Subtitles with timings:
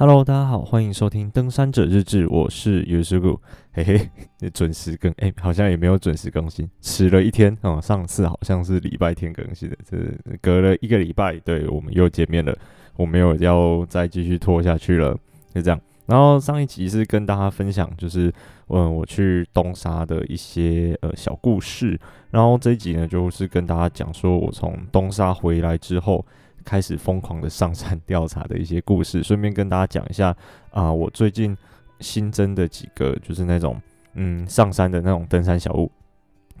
[0.00, 3.36] Hello，大家好，欢迎收听《登山者日志》，我是 Yusuku，
[3.72, 9.96] 嘿嘿， 准时更，哎、好像也没有准时更新，迟了一天哦、上次好像是礼拜天更新的，这
[10.40, 12.56] 隔了一个礼拜，对，我们又见面了，
[12.94, 15.18] 我没有要再继续拖下去了，
[15.52, 15.80] 就这样。
[16.06, 18.32] 然后上一集是跟大家分享，就是
[18.68, 21.98] 嗯，我去东沙的一些呃小故事，
[22.30, 26.24] 然后这一集呢，就是跟大家讲说我从东沙回来之后。
[26.68, 30.36] 开始疯狂的上山调查的一些故事，顺便跟大家讲一下
[30.70, 31.56] 啊、我最近
[32.00, 33.80] 新增的几个就是那种
[34.12, 35.90] 嗯上山的那种登山小物。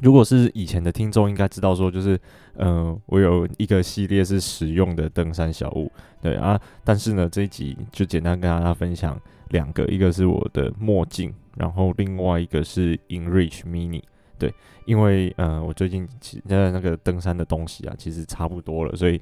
[0.00, 2.18] 如果是以前的听众应该知道说，就是
[2.54, 6.58] 嗯、呃，我有一个系列是实用的登山小物，对啊。
[6.84, 14.02] 但是呢，这一集就简单跟大家分享两个，一个是我的墨镜，然后另外一个是 Enrich Mini。
[14.38, 14.52] 对，
[14.84, 19.20] 因为呃，我最近其实那个登山的东西啊，其实差不多了，所以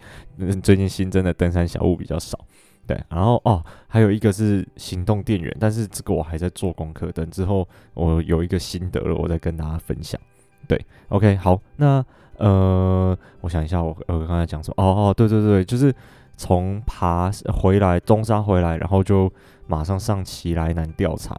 [0.63, 2.39] 最近新增的登山小物比较少。
[2.87, 10.21] 对，然后哦，还有一个是行动电源，但是这个我还在做功课，等之后我有一个心得了，我再跟大家分享。
[10.69, 12.05] 对，OK，好，那
[12.37, 15.93] 呃，我想一下我，我刚才讲说，哦哦，对对对，就是
[16.37, 19.33] 从爬回来东沙回来，然后就
[19.67, 21.37] 马上上奇莱南调查。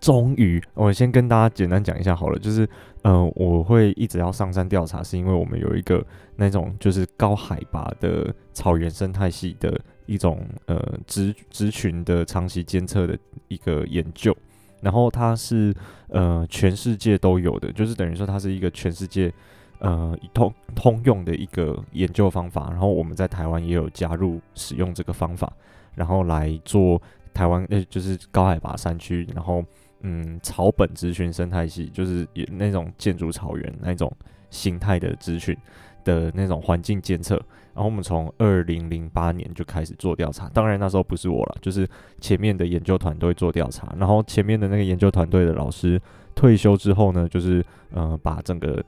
[0.00, 2.68] 终于，我先跟大家简单讲一下好了，就是，
[3.02, 6.04] 呃，我会一直要上山调查，是因为我们有一个
[6.36, 9.76] 那种就是高海拔的草原生态系的
[10.06, 14.34] 一种呃植植群的长期监测的一个研究，
[14.80, 15.74] 然后它是
[16.10, 19.32] 呃全世界都有的，就是等于说它是一个全世界
[19.80, 25.52] 呃通通用的一个研究方法，然后我们在台湾也有加入使用这个方法，
[25.96, 27.02] 然后来做
[27.34, 29.64] 台湾呃就是高海拔山区，然后。
[30.00, 34.10] 嗯，草本咨询生态系就是那种建筑草原那种
[34.50, 35.56] 形态的咨询
[36.04, 37.34] 的那种环境监测。
[37.74, 41.88] 然后我们从二零零八年就开始做调查，当然那时候不是我了，就是
[42.20, 43.94] 前面的研究团队做调查。
[43.98, 46.00] 然后前面的那个研究团队的老师
[46.34, 48.84] 退休之后呢，就是呃把整个。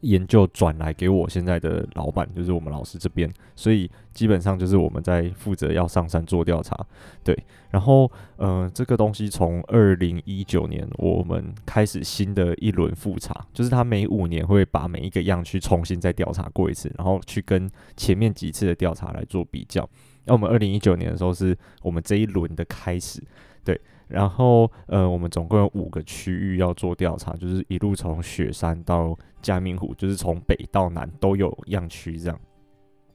[0.00, 6.76] 研究转来给我现在的老板，就是我们老师这边，所以基本上就是我们在负责要上山做调查，
[7.24, 7.36] 对。
[7.70, 19.88] 然后，呃，这个东西从二零一九年我们开始新的一轮复查，就是他每五年会把每一个样区重新再调查过一次，然后去跟前面几次的调查来做比较。
[20.24, 23.22] 那我们二零一九年的时候是我们这一轮的开始，
[23.64, 23.78] 对。
[24.08, 32.40] 然后，呃，我们总共有五个区域要做调查，就是一路从雪山到嘉明湖，就是从北到南都有样区这样。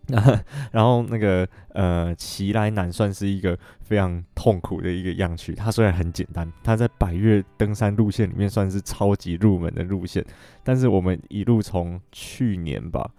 [0.71, 5.55] 然后那个呃，奇莱南算是一个非常痛苦的一个样区。
[5.55, 10.23] 它虽然很简单，它在百岳登山路线里面算是超级入门的路线，
[10.63, 13.09] 但是我们一路从去年吧，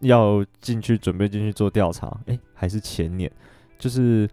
[0.00, 3.30] 要进去准备进去做调查，诶，还是前年，
[3.78, 4.28] 就是。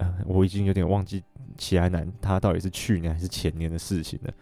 [0.00, 1.22] 呃，我已经有点忘记
[1.58, 4.32] 奇莱南他到底是去年还是前年的事情了。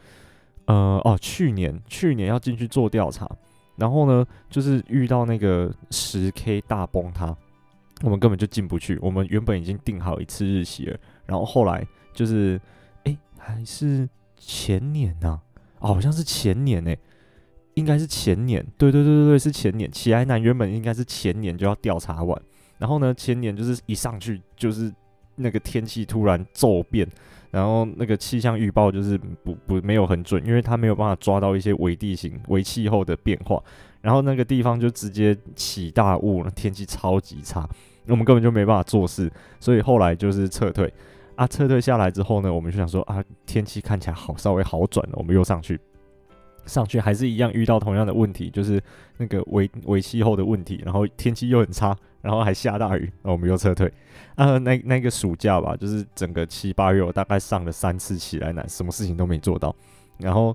[0.67, 3.29] 呃，哦，去年去年要进去做调查，
[3.75, 7.37] 然后呢，就是遇到那个十 K 大崩塌，
[8.03, 8.97] 我们根本就进不去。
[9.03, 10.97] 我们原本已经定好一次日期了，
[11.27, 12.61] 然后后来就是，
[13.03, 15.41] 哎，还是前年呐？
[15.81, 16.97] 哦，好像是前年诶，
[17.75, 18.65] 应该是前年。
[18.77, 19.91] 对对对对对，是前年。
[19.91, 22.41] 奇莱南原本应该是前年就要调查完，
[22.79, 24.95] 然后呢，前年就是一上去就是。
[25.39, 27.09] 那个天气突然骤变，
[27.51, 33.63] 然后那个气象预报就是不不没有很准，因为它没有办法抓到一些微地形、微气候的变化，
[34.01, 37.69] 然后那个地方就直接起大雾，天气超级差，
[38.07, 40.93] 我们根本就没办法做事，所以后来就是撤退。
[41.37, 45.79] 啊，撤退下来之后呢，我们就想说啊，天气看起来好稍微好转了，我们又上去。
[46.69, 48.81] 上去还是一样遇到同样的问题，就是
[49.17, 53.91] 那个微微气候的问题，然后天气又很差，然后还下大雨，那我们又撤退。
[54.37, 59.75] 啊，那那个暑假吧，就是整个七八月，我大概上了三次奇莱南，什么事情都没做到。
[60.19, 60.55] 然后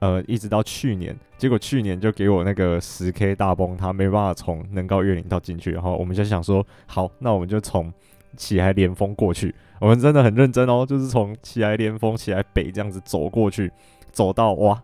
[0.00, 7.92] 呃，一直到去年，结果去年就给我那个十 K 大崩，他没办法从能高越岭道进去，然后我们就想说，好，那我们就从
[8.36, 9.54] 起来连峰过去。
[9.80, 13.72] 我们真的很认真哦，就是从起来连峰、起来北这样子走过去。
[14.12, 14.80] 走到哇，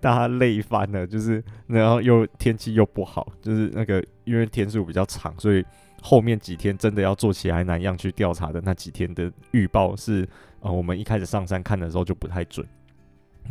[0.00, 5.64] 大家累翻了，就是然后又天气又不好，就是那个因为天数比较长，所以
[6.02, 10.28] 后面几天真的要做起来南样去调查的那几天的预报是，
[10.60, 12.66] 呃，我们一开始上山看的时候就不太准。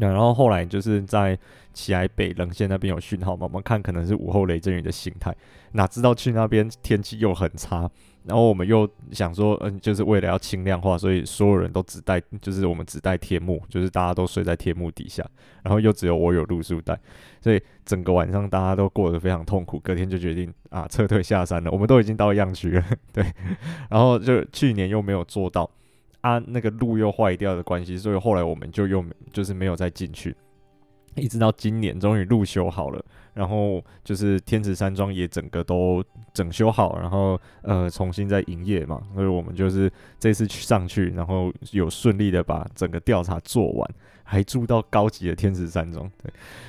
[0.07, 1.38] 然后后来就是在
[1.74, 5.36] 奇莱北棱线那边有讯号嘛，我们看可能是午后雷阵雨的形态，
[5.74, 7.90] 哪知道去那边天气又很差。
[8.25, 15.25] 然后我们又想说，嗯，就是为了要轻量化，所以所有人都只带，就是我们只带天幕，就是大家都睡在天幕底下。
[15.63, 17.00] 然后又只有我有露宿带，
[17.42, 19.80] 所以整个晚上大家都过得非常痛苦。
[19.80, 21.72] 隔天就决定啊，撤退下山了。
[21.72, 23.24] 我们都已经到样区了， 对。
[23.90, 25.68] 然后就去年又没有做到，
[26.21, 30.36] 啊，那个路又坏掉的关系，所以后来我们就又就是没有再进去。
[31.16, 43.92] 一直到今年，终于路修好了，然后就是天池山庄也整个都整修好，然后呃重新再营业嘛，所以我们就是这次去上去，然后有顺利的把整个调查做完，
[44.24, 46.10] 还住到高级的天池山庄。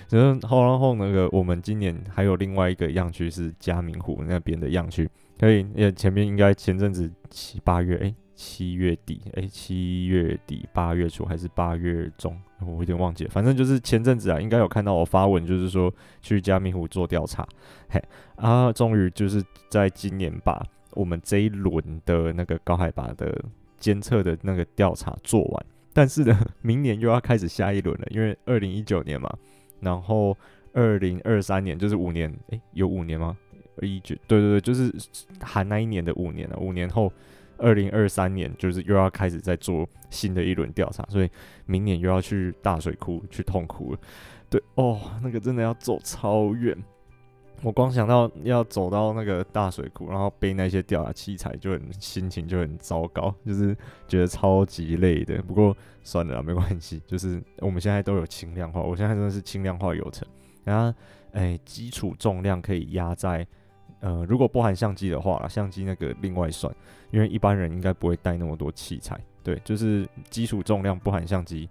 [0.09, 5.09] 对，然后然后那个我们今年还有另外一个样区是嘉明湖那边的样区，
[5.39, 8.15] 可以，也前面应该前阵子七八月，诶。
[8.43, 13.31] 七月底，诶、欸，七月底八月初还是八月中，我有点忘记了。
[13.31, 15.93] 反正就是前阵子啊，应该有看到我发文，就是说
[16.23, 17.47] 去加明湖做调查，
[17.91, 18.03] 嘿，
[18.37, 23.45] 啊，终于就是在今年把我们这一轮的那个高海拔的
[23.77, 25.67] 监测的那个调查做完。
[25.93, 29.31] 但是呢，明年又要开始下一轮了，因为二零一九年嘛，
[29.81, 30.35] 然后
[30.73, 33.37] 二零二三年就是五年，诶、有五年吗？
[33.83, 34.91] 一九，对对对，就是
[35.43, 37.13] 含那一年的五年了，五年后。
[37.61, 41.31] 二零二三年就是又要开始在做新的一轮调查，所以
[41.67, 44.01] 明年又要去大水库去痛哭了。
[44.49, 46.77] 对哦，那个真的要走超远，
[47.63, 53.77] 我光想到要走到那个大水库，然后背那些调查器材，就很心情就很糟糕，就是
[54.09, 55.41] 觉得超级累的。
[55.43, 60.27] 不过算了，没关系，就是我们现在都有轻量化，我现在真的是轻量化有成，
[60.65, 60.99] 然后
[61.33, 63.47] 哎，基础重量可以压在。
[64.01, 66.75] 呃，如果不含相机的话，相机那个另外算，
[67.11, 69.19] 因为一般人应该不会带那么多器材。
[69.43, 71.69] 对，就是基础重量不含相机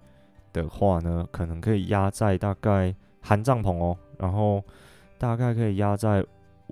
[0.54, 4.64] 的话呢，可能可以压在大概含帐篷哦，然后
[5.18, 6.26] 大概可以压在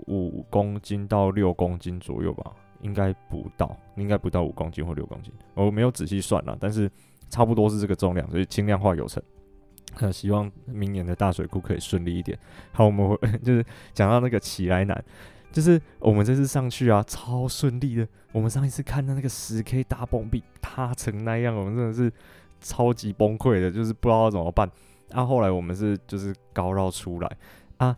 [0.07, 2.51] 五公斤到六公斤左右吧，
[2.81, 6.89] 应该不到，应该不到五公斤或六公斤，我没有仔细算了，但是
[7.29, 9.21] 差不多是这个重量，所以轻量化有成。
[9.99, 12.37] 那希望明年的大水库可以顺利一点。
[12.71, 15.03] 好，我们会 就是讲到那个起来难。
[15.51, 18.07] 就是我们这次上去啊，超顺利的。
[18.33, 22.11] 我们上一次看到那个十 K 大崩壁塌成那样，我们真的是
[22.61, 24.69] 超级崩溃的，就是不知道怎么办。
[25.11, 27.37] 啊，后来我们是就是高绕出来
[27.77, 27.95] 啊，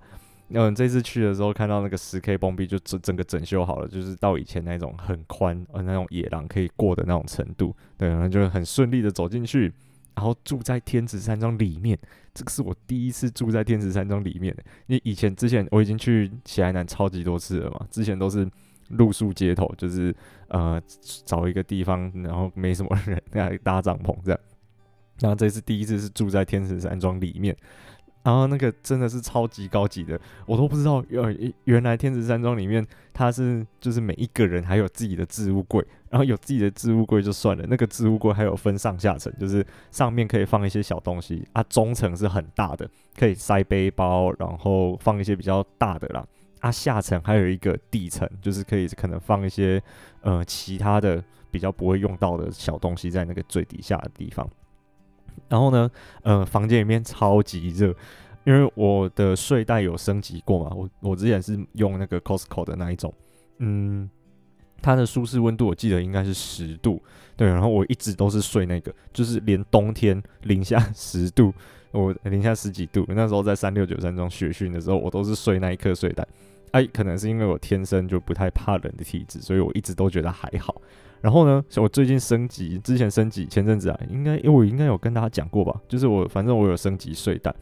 [0.49, 9.73] 嗯，这次去的时候看到那个十 K 崩壁就整整个整修好了，就是到以前那种很宽呃那种野狼可以过的那种程度，对，然后就很顺利的走进去。
[10.19, 11.97] 然后住在天池山庄里面，
[12.33, 14.53] 这个是我第一次住在天池山庄里面。
[14.87, 18.45] 因为以前之前我已经去喜来南超级多次了嘛，之前都是
[18.89, 20.13] 露宿街头，就是
[20.49, 20.81] 呃
[21.23, 24.39] 找一个地方，然后没什么人来 搭帐篷这样。
[25.21, 27.55] 然后这次第一次是住在天池山庄里面。
[28.21, 42.87] 然后那个真的是超级高级的，我都不知道，原原来天池山庄里面它是就是每一个人还有自己的置物柜，然后有自己的置物柜就算了，那个置物柜还有分上下层，就是上面可以放一些小东西啊，中层是很大的，
[43.17, 46.25] 可以塞背包，然后放一些比较大的啦，
[46.59, 49.81] 啊，下层还有一个地层，就是可以可能放一些
[50.21, 54.47] 呃其他的比较不会用到的小东西在那个最底下的地方。
[55.49, 55.89] 然后呢，
[56.21, 57.93] 呃，房间里面超级热，
[58.45, 63.13] 因为我的睡袋有升级过嘛，我我之前是用那个 Costco 的那一种，
[63.57, 64.09] 嗯，
[64.81, 67.01] 它的舒适温度我记得应该是十度，
[67.35, 71.53] 对，然后我一直都是睡那个，就是连冬天零下十度，
[71.91, 76.27] 我零下十几度，那时候在三六九山庄雪训的时候，我都是睡那一颗睡袋，
[76.71, 80.81] 哎，可能是因为我天生就不太怕冷的体质，所以我一直都觉得还好。
[81.21, 87.53] 然后呢，我最近升级，之前升级前阵子啊，应该因为我应该有跟大家讲过吧，就是我反正我有升级睡袋，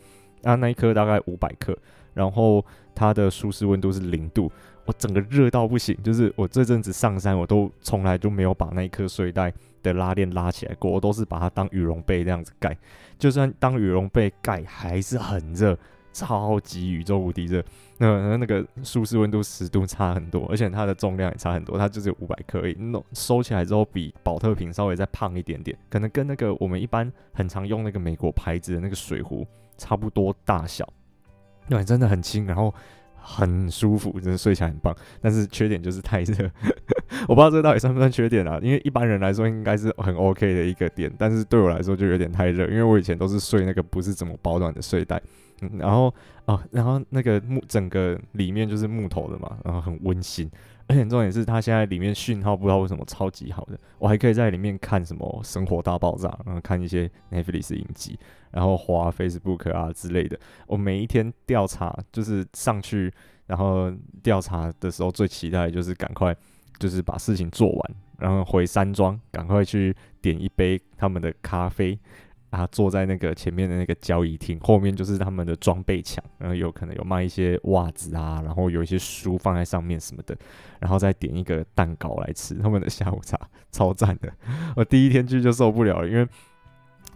[0.43, 1.75] 啊那一颗大概五百克，
[2.13, 4.51] 然后它的舒适温度是零度，
[4.85, 12.77] 我整个热到不行，就是我这阵子上山我都从来就没有把那一颗睡袋的拉链拉起来过，我都是把它当羽绒被这样子盖，
[13.17, 15.75] 就算当羽绒被盖还是很热。
[16.17, 17.63] 超级宇宙无敌热，
[17.99, 29.45] 那那个舒适温度十度差很多，而且它的重量也差很多，它就是五百克而已，那收起来之后比保特瓶稍微再胖一点点，可能跟那个我们一般很常用那个美国牌子的那个水壶
[29.77, 30.91] 差不多大小，
[31.69, 32.73] 对，真的很轻，然后
[33.15, 34.95] 很舒服，真的睡起来很棒。
[35.21, 36.49] 但是缺点就是太热，
[37.29, 38.59] 我不知道这到底算不算缺点啊？
[38.63, 45.21] 因为一般人来说应该是很 OK 的一个点，但是对我来说就有点太热，因为我以前都是睡那个不是怎么保暖的睡袋。
[45.61, 46.13] 嗯，然后
[46.45, 50.49] 哦，然后那个木整个里面就是木头的嘛，然后很温馨。
[50.89, 58.17] 而且重点是，它现在里面讯号不知道为什么超级好的，我还可以在里面看什么《生活大爆炸》，然后看一些 Netflix 影集，
[58.51, 60.39] 然后滑 Facebook 啊之类的。
[60.65, 63.11] 我每一天调查，就是上去，
[63.47, 63.91] 然后
[64.23, 66.33] 调查的时候最期待就是赶快，
[66.79, 71.99] 就是把事情做完，然后回山庄，赶快去点一杯他们的咖啡。
[72.51, 80.35] 他坐在那个前面的那个交易厅，后面就是他们的装备墙，然后有可能有卖一些袜子啊，然后有一些书放在上面什么的，
[80.79, 83.39] 然后再点一个蛋糕来吃他们的下午茶，
[83.71, 84.31] 超赞的。
[84.75, 86.27] 我第一天去就受不了了，因为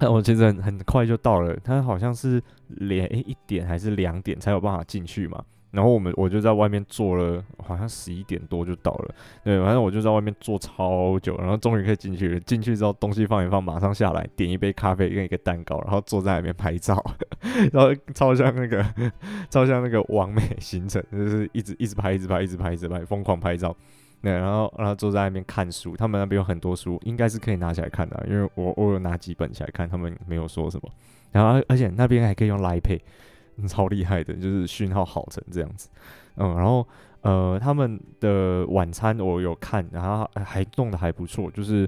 [0.07, 5.43] 我其实很快就到了，他好像是连一点还是两点才有办法进去嘛。
[5.71, 9.15] 然后我们我就在外面坐了，好像十一点多就到了。
[9.43, 12.39] 对，反正我就在外面坐超久，然后终于可以进去了。
[12.41, 17.01] 进去之后东西放一放，马上下来点一杯咖啡跟一个蛋糕，然后坐在里面拍照，
[17.71, 18.85] 然后超像那个
[19.49, 23.75] 超像那个完美行程，就是一直一直拍，一直拍，一直拍，一直拍，疯狂拍照。
[24.21, 30.89] 对，然后然后坐在那边看书，他们那边有很多书，应该是可以拿起来看的，因为我我有拿几本起来看，他们没有说什么。
[31.31, 32.99] 然后而且那边还可以用 Pay。
[33.67, 35.89] 超厉害的，就是讯号好成这样子，
[36.35, 36.87] 嗯，然后
[37.21, 41.87] 呃，他们的晚餐我有看，然后还弄得还不错，就是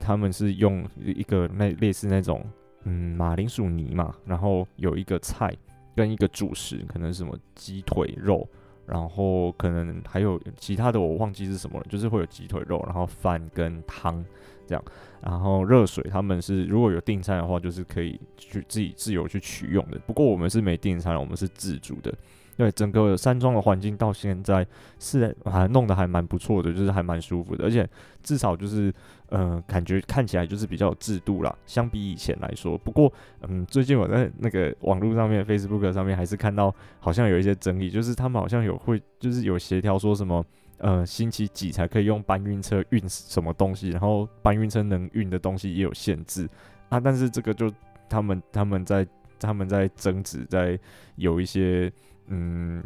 [0.00, 2.44] 他们是用一个那类似那种
[2.84, 5.54] 嗯马铃薯泥嘛，然后有一个菜
[5.94, 8.48] 跟一个主食，可能什么鸡腿肉，
[8.86, 14.24] 然后可能还有其他的我忘记是什么了，就是会有鸡腿肉，然后饭跟汤。
[14.72, 14.84] 这样，
[15.20, 19.98] 然后热水他们是如果有订餐的话，就是可以去自己自由去取用的。
[20.06, 22.12] 不过我们是没订餐，我们是自助的。
[22.56, 24.66] 对，整个山庄的环境到现在
[24.98, 27.88] 是还弄得还蛮不错的，就是还蛮舒服的，而且
[28.22, 28.92] 至少就是
[29.28, 32.78] 呃感觉看起来就是比较有制度啦，相比以前来说。
[32.78, 33.12] 不过
[33.48, 40.44] 嗯，最近我在那个网络上面，Facebook 上面还是看到好像有一些争议，就是他们好像有会就是有协调说什么。
[40.82, 43.90] 呃，星期几才可以用搬运车运什么东西？
[43.90, 46.48] 然后搬运车能运的东西也有限制
[46.88, 46.98] 啊。
[46.98, 47.72] 但是这个就
[48.08, 49.06] 他们他们在
[49.38, 50.76] 他们在争执，在
[51.14, 51.90] 有一些
[52.26, 52.82] 嗯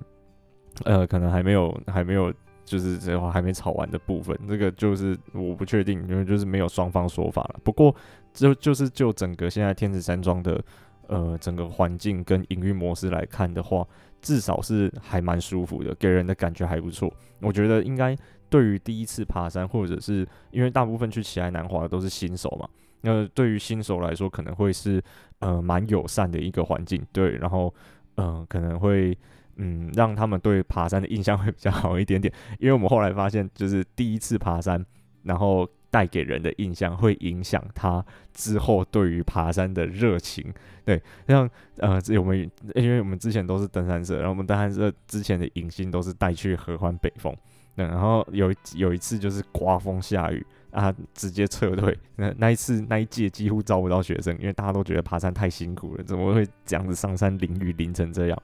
[0.85, 2.31] 呃，可能还没有还没有
[2.67, 4.39] 就是这话还没吵完的部分。
[4.47, 7.61] 这个就是我不确定，因为就是没有双方说法了。
[7.65, 7.97] 不过
[8.35, 10.63] 就就是就整个现在天子山庄的
[11.07, 13.89] 呃整个环境跟营运模式来看的话。
[14.21, 17.13] 至少是还蛮舒服的，给人的感觉还不错。
[17.41, 18.17] 我觉得应该
[18.49, 22.69] 对于第一次爬山，或者是因为大部分去奇莱南华的都是新手嘛，
[23.01, 25.03] 那对于新手来说可能会是
[25.39, 27.73] 呃蛮友善的一个环境，对，然后
[28.17, 29.17] 嗯、可能会
[29.57, 32.33] 嗯让他们对爬山的印象会比较好一点点。
[32.59, 34.85] 因为我们后来发现，就是第一次爬山，
[35.23, 35.69] 然后。
[35.91, 40.53] 带给人的印象会影响他之后对于爬山的热情。
[40.85, 47.35] 对，像呃，我们因为我们之前都是登山社，然后我们登山社之前的迎新都是带去合欢北峰。
[47.75, 51.97] 对，然后有有一次就是刮风下雨啊，直接撤退。
[52.15, 58.43] 那那一次那一届几乎招不到学生，因为大家都觉得爬山太辛苦了，怎么会这样子上山淋雨淋成这样？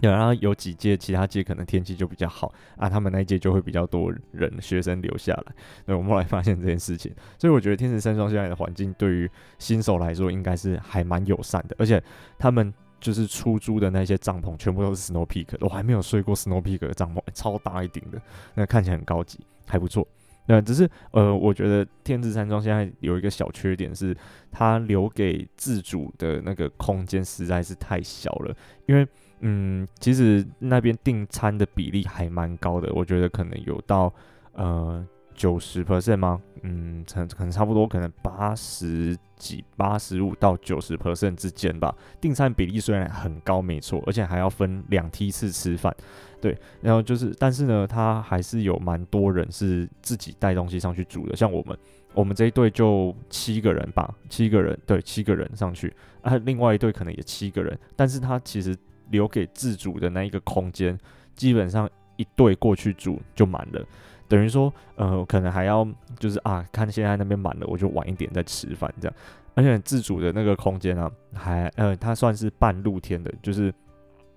[0.00, 5.54] 有，然后有几届，其他届可能天气就比较好啊，他们那一届就会比较多人学生留下来。
[5.86, 12.02] 对，我们后来发现这件事情，所以我觉得天子山庄现在的环境对于新手来说应该是还蛮友善的，而且
[12.38, 18.20] 他们就是出租的那些帐篷全部都是 Snow Peak，我还没有睡过 Snow Peak 的帐篷，超大一顶的，
[18.54, 20.06] 那看起来很高级，还不错。
[20.46, 24.14] 那只是呃，我觉得天子山庄现在有一个小缺点是，
[24.52, 29.08] 它留给自主的那个空间实在是太小了，因为。
[29.40, 34.12] 嗯，其实那边订餐的比例还蛮高的，我觉得可能有到
[34.54, 36.40] 呃九十 percent 吗？
[36.62, 41.94] 嗯，可可能差不多，可能八十几、八十五到九十 percent 之间吧。
[42.18, 45.94] 订餐比例虽然很高，没错，而且还要分两梯次吃饭，
[46.40, 46.56] 对。
[46.80, 51.76] 然后就是，但是呢，他还是有蛮多人是自己带东西上去煮的，像我们，
[52.14, 58.74] 我们这一队就七个人吧，七个人，对，七个人上去啊，另外一队可能也七个人，但是他其实。
[59.10, 60.98] 留给自主的那一个空间，
[61.34, 63.84] 基本上一对过去住就满了，
[64.28, 65.86] 等于说，呃，可能还要
[66.18, 69.16] 就是啊，看现在那边满了，我就晚一点再吃饭这样。
[69.54, 73.72] 而且自主的那个空间啊，还呃，它算是半露天的，就是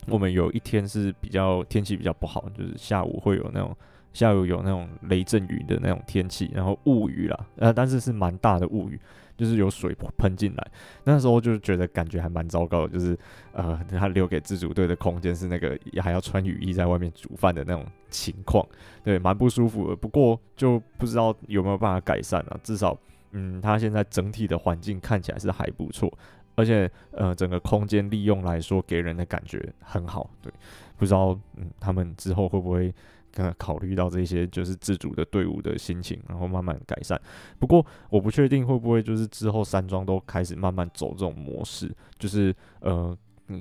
[0.07, 3.75] 我们有一天是比较天气比较不好，就是下午会有那种
[4.13, 8.99] 下午有那种雷阵雨的那种天气，然后雾雨啦，呃，但是是蛮大的雾雨。
[9.39, 10.71] 就是有水喷进来，
[11.05, 13.17] 那时候就觉得感觉还蛮糟糕的，就是
[13.53, 18.67] 呃，他留给自主队的空间是那个还要穿雨衣在外面煮饭的那种情况，
[19.01, 19.95] 对，蛮不舒服的。
[19.95, 22.59] 不过就不知道有没有办法改善了。
[22.61, 22.99] 至少，
[23.31, 26.11] 嗯，他现在整体的环境看起来是还不错，
[26.55, 30.29] 而且呃整个空间利用来说，给人的感觉很好。
[30.41, 30.51] 对，
[30.97, 32.93] 不知道嗯他们之后会不会
[33.35, 37.19] 呃考虑到这些就是自主的队伍的心情，然后慢慢改善。
[37.59, 43.17] 不过我不确定会不会就是之后山庄都开始慢慢走这种模式，就是呃。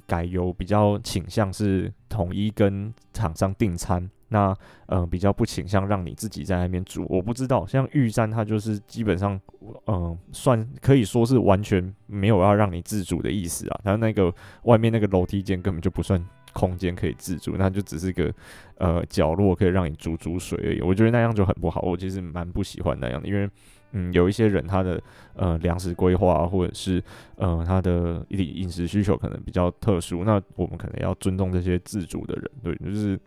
[0.06, 7.06] 改由比较倾向是统一跟厂商订餐，那呃比较不倾向让你自己在那边煮。
[7.08, 9.40] 我不知道，像玉山它就是基本上，
[9.86, 13.80] 嗯、算可以说是完全没有要让你自主的意思啊。
[13.82, 14.30] 它那个
[14.64, 16.22] 外面那个楼梯间根本就不算
[16.52, 18.32] 空间可以自主，那就只是个
[18.76, 20.80] 呃角落可以让你煮煮水而已。
[20.80, 23.48] 我觉得那样就很不好，我其实蛮不喜欢那样的，因为。
[23.92, 25.02] 嗯，有一些人他的
[25.34, 27.02] 呃粮食规划或者是
[27.36, 32.50] 呃他的饮饮食需求可能比较特殊，那我们可能要尊重这些自主的人。
[32.62, 33.18] 对，就是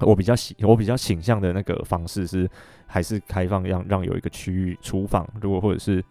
[0.00, 2.46] 我比较喜我比较倾向的那个方式是
[2.86, 6.04] 还是开放让让有一个区域厨房，如果或者是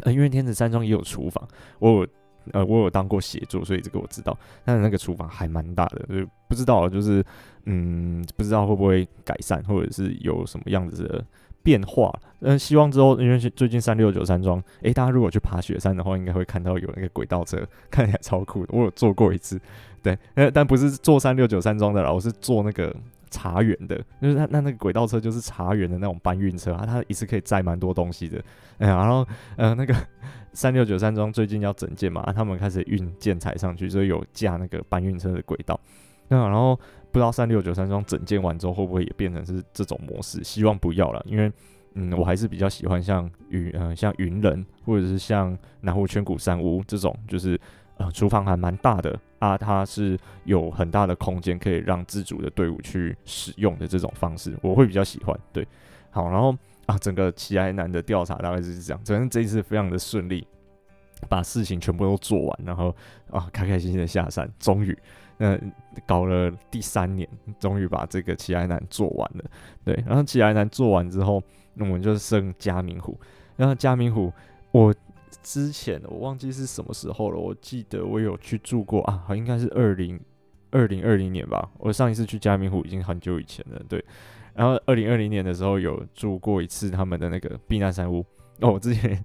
[0.00, 2.04] 呃因为天子山庄也有厨房，我
[2.52, 7.24] 呃我有当过协作，所以这个我知道，但是那个厨房还蛮大的，就不知道就是
[7.64, 11.24] 嗯不知道会不会改善，或者是有什么样子的。
[11.64, 18.74] 变化，嗯，希望之后，因为最近三六九山庄，诶、大家如果去爬雪山的话，应该会看到有那个轨道车，看起来超酷的。
[18.76, 19.58] 我有坐过一次，
[20.02, 22.94] 对，呃，但不是坐三六九山庄的啦，我是坐那个
[23.30, 28.38] 茶园的，就是它那那个轨道车就是茶园的那种搬运车啊，它一次可以载蛮多东西的。
[28.76, 29.94] 哎、呀，然后呃，那个
[30.54, 35.78] 三六九山庄最近要整建嘛，他们开始运建材上去，所以有架那个搬运车的轨道。
[36.28, 36.78] 那、然后。
[37.14, 40.42] 不知道三六九山庄整建完之后会不会也变成是这种模式？
[40.42, 41.48] 希望不要了，因为
[41.92, 47.56] 嗯，我还是比较喜欢像云呃像云人或者是像南湖圈谷山屋这种，就是
[47.98, 55.38] 呃厨房还蛮大的啊，它是有很大的空间可以让自主的队伍去使用的这种方式，我会比较喜欢。
[55.52, 55.64] 对，
[56.10, 56.52] 好，然后
[56.86, 60.46] 啊，整个奇莱南的调查大概就是这样，反正这一次非常的顺利，
[61.28, 62.94] 把事情全部都做完，然后
[63.30, 64.96] 啊开开心心的下山，终于。
[65.36, 65.58] 那
[66.06, 69.44] 搞了第三年，终于把这个奇莱南做完了。
[69.84, 71.42] 对，然后奇莱南做完之后，
[71.74, 73.18] 那我们就剩嘉明湖。
[73.56, 74.32] 然后嘉明湖，
[74.70, 74.94] 我
[75.42, 80.20] 之前我忘记是什么时候了，我记得我有去住过啊，应该是二零
[80.70, 81.68] 二零二零年吧。
[81.78, 83.82] 我上一次去嘉明湖已经很久以前了。
[83.88, 84.04] 对，
[84.54, 88.24] 然后二零二零年的时候有住过一次他们的那个避难山屋。
[88.60, 89.22] 哦，我之前，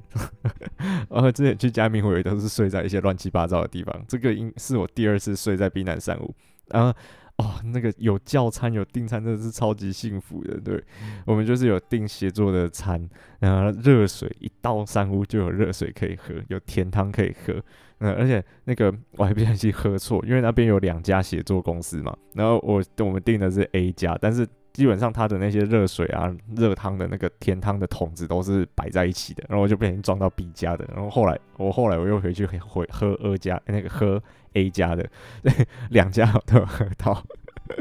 [1.09, 3.95] 呃，之前去嘉明湖也都是睡在一些乱七八糟的地方。
[4.07, 6.33] 这个应是我第二次睡在避难山屋，
[6.69, 6.89] 然后
[7.38, 10.59] 哦，那个有叫餐有订餐，真的是超级幸福的。
[10.59, 10.83] 对，
[11.27, 13.07] 我们就是有订协作的餐，
[13.39, 17.53] 然后热水一到山屋就有热水可以喝，有甜汤可以喝。
[18.00, 22.18] 嗯，而且那个我还不小心喝错，因为那边有两家协作公司嘛。
[22.33, 24.48] 然后我我们订的是 A 家，但是。
[24.72, 34.22] 基本上它的那些热水啊、热汤的那个甜汤的桶子都是摆在一起的，然后我就被人装到 B 家的，然后后来我后来我又回去回喝二家那个 喝
[34.53, 35.08] A 家的，
[35.44, 35.53] 对，
[35.92, 37.24] 两家都有喝到，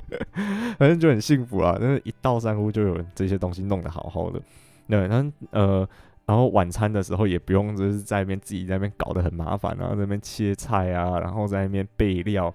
[0.79, 1.77] 反正就很幸福啊！
[1.81, 4.41] 但是一到三屋就有这些东西弄得好好的，
[4.89, 5.89] 对，然后呃，
[6.27, 12.55] 然后晚餐的时候也不用就是在那边自己在那边搞得很麻烦，然后在那边切菜啊，然后在那边备料。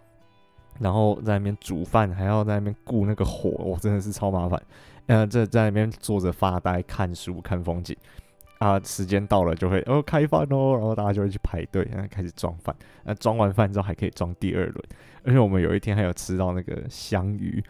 [0.80, 4.62] 然后在那边煮饭，还要在那边顾那个火，我真的是超麻烦。
[5.08, 7.96] 呃，这在那边坐着发呆、看书、看风景
[8.60, 8.80] 啊。
[8.80, 12.76] 时间到了就会哦 开饭哦，然后大家就会去排队，然后开始装饭。
[13.04, 14.84] 那装完饭之后还可以装第二轮，
[15.24, 17.62] 而且我们有一天还有吃到那个香鱼，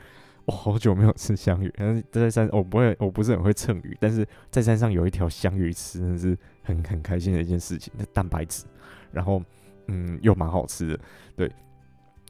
[0.46, 1.74] 我、好久没有吃香鱼。
[1.76, 7.92] 但是在山，我不会，我不是很会蹭鱼，但是在山上有一条香鱼吃，真的是很很开心的一件事情。
[7.98, 8.64] 那蛋白质，
[9.12, 9.42] 然后
[9.88, 11.00] 嗯又蛮好吃的，
[11.36, 11.52] 对。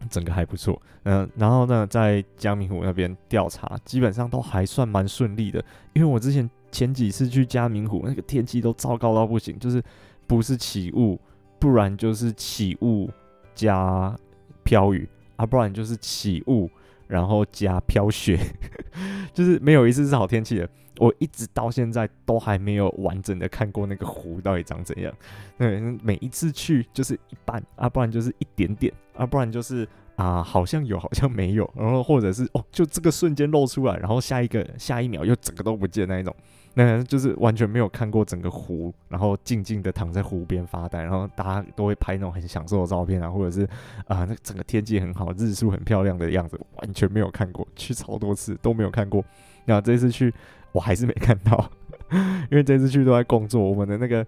[0.09, 5.63] 整个还不错，嗯、然后呢，在嘉明湖那边调查，基本上都还算蛮顺利的。
[5.93, 9.83] 因为我之前前几次去嘉明湖，那个天气都糟糕到不行，就是
[10.27, 11.19] 不是起雾，
[11.59, 13.09] 不然就是起雾
[13.53, 14.15] 加
[14.63, 16.69] 飘雨啊，不然就是起雾
[17.07, 18.39] 然后加飘雪，
[19.33, 20.69] 就是没有一次是好天气的。
[20.99, 25.11] 我一直到现在都还没有完整的看过那个湖到底长怎样。
[25.57, 36.35] 对，每一次去就是一半啊，不然就是一点点啊，不然就是啊，好像有，好像没有，然后或者是哦，就这个瞬间露出来，然后下一个下一秒又整个都不见那一种。
[36.75, 43.63] 那就是完全没有看过整个湖，然后静静的躺在湖边发呆，然后大家都会拍那种很享受的照片啊，或者是
[44.07, 49.23] 啊，那整个天气很好，日出很漂亮的样子，完全没有看过，去超多次都没有看过。
[49.65, 50.33] 那这次去。
[50.73, 51.69] 我还是没看到，
[52.49, 53.61] 因为这次去都在工作。
[53.61, 54.25] 我们的那个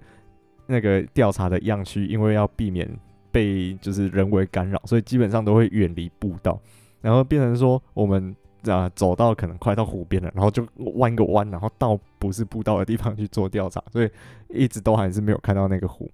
[0.68, 2.88] 那个调查的样区，因为要避免
[3.36, 6.58] 被就是人为干扰，所以基本上都会远离步道，
[7.02, 14.10] 然后变成说我们啊走到可能快到湖边了，然后就弯个弯，然后到不是步道的地方去做调查，所以
[14.48, 16.10] 一直都还是没有看到那个湖。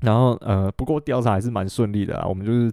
[0.00, 2.70] 然后呃，不过调查还是蛮顺利的啊，我们就是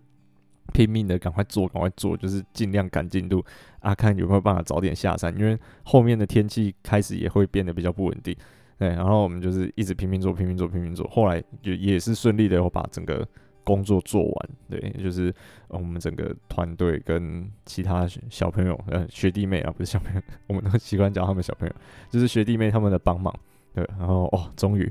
[0.74, 3.44] 拼命的赶快做，赶快做，就是尽量赶进度
[3.80, 8.36] 啊，看有没有办法早点下山，因为后面的天气开始也会变得比较不稳定。
[8.78, 13.26] 对，然后我们就是一直拼命做，拼命做，拼命做，后来就也是顺利的，我把整个
[13.66, 14.50] 工作做完。
[14.70, 15.34] 对，就是
[15.68, 21.76] 我们整个团队跟其他小朋友，呃，学弟妹啊，不是小朋友， 我们都习惯叫他们小朋友，
[22.10, 23.38] 就是学弟妹他们的帮忙。
[23.74, 24.90] 对，然后哦，终于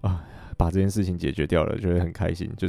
[0.00, 2.50] 啊，把这件事情解决掉了，就会很开心。
[2.56, 2.68] 就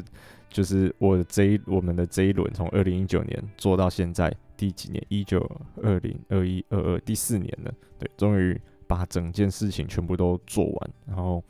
[0.49, 5.03] 就是我这一我们的这一轮，从二零一九年做到现在第几年？
[5.09, 5.39] 一九
[5.81, 7.73] 二零二一二二第四年了。
[7.97, 8.59] 对，终于。
[8.87, 11.41] 把整件事情全部都做完，然后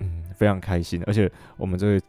[0.00, 1.02] 嗯，非常开心。
[1.06, 2.06] 而且我们这个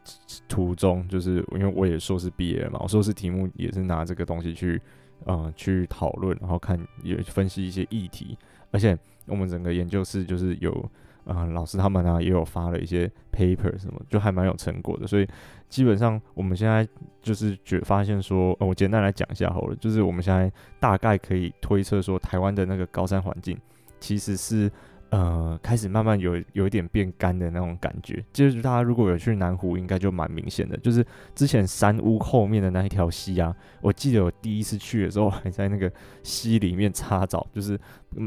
[0.48, 4.82] 途中，就是因为我也硕士毕业了嘛，我硕士题目也是拿这个东西去
[5.26, 8.38] 呃去讨论，然后看也分析一些议题。
[8.72, 10.92] 而且我们整个研究室就是有
[11.26, 15.06] 啊、老师他们呢、啊、也有发了一些 paper 什么，就还蛮有成果的。
[15.06, 15.28] 所以
[15.68, 16.88] 基本上我们现在
[17.22, 23.56] 就是觉发现说，呃、我简单来讲一下好了，就是我们现在大概可以推测说，台湾的那个高山环境。
[24.00, 24.72] 其实是，
[25.12, 28.24] 呃，开始慢慢有有一点变干的那种感觉。
[28.32, 30.78] 就是大家如果有去南湖，应该就蛮明显的。
[30.78, 35.92] 就是之前山屋后面的那一条溪啊，我记得我第一次去的时候，还在那个
[36.22, 37.80] 溪里面擦澡，就是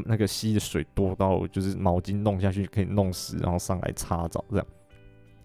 [0.05, 4.65] 那个溪的水多到，就是毛巾弄下去可以弄湿，然后上来擦澡这样。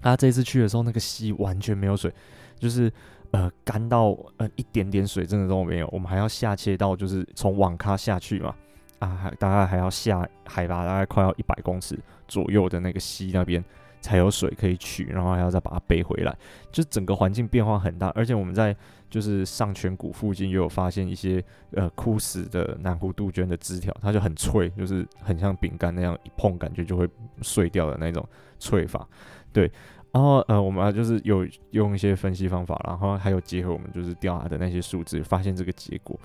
[0.00, 2.12] 他、这次去的时候，那个溪完全没有水，
[2.58, 2.90] 就是
[3.30, 5.88] 呃干到呃一点点水真的都没有。
[5.92, 8.54] 我们还要下切到，就是从网咖下去嘛。
[8.98, 13.64] 啊，大概还要下海拔大概快要一百公尺左右的那个溪那边
[14.00, 16.36] 才有水可以取，然后还要再把它背回来，
[16.70, 18.08] 就整个环境变化很大。
[18.08, 18.74] 而且我们在
[19.10, 27.08] 就是上泉谷附近也有发现一些呃枯死的南湖杜鹃的枝条，它就很脆，就是很像饼干那样一碰感觉就会
[27.40, 28.26] 碎掉的那种
[28.58, 29.06] 脆法。
[29.52, 29.70] 对，
[30.12, 36.18] 然后呃我们就是有用一些分析方法，然后还有结合我们就是调查的那些数字，发现这个结果。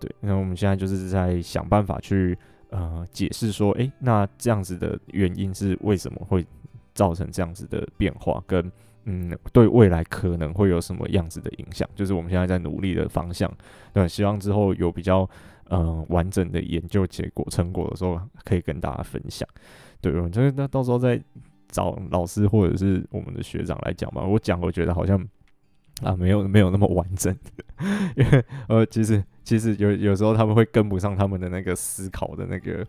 [0.00, 2.36] 对，那我们现在就是在想办法去
[2.70, 6.46] 呃解释说，诶，那这样子的原因是为什么会
[6.94, 8.70] 造成这样子的变化，跟
[9.04, 13.50] 嗯对未来可能会有什么样子的影响，就是我们现在在努力的方向。
[13.92, 15.28] 对，希望之后有比较
[15.64, 19.48] 呃完整的研究结果成果的时候，可以跟大家分享。
[20.00, 21.20] 对，我觉得那到时候再
[21.68, 24.22] 找老师或者是我们的学长来讲吧。
[24.22, 25.22] 我讲，我觉得好像
[26.02, 27.36] 啊没有没有那么完整，
[28.16, 29.22] 因为呃其实。
[29.48, 32.86] 其实有有时候他们会跟不上他们的那个思考的那个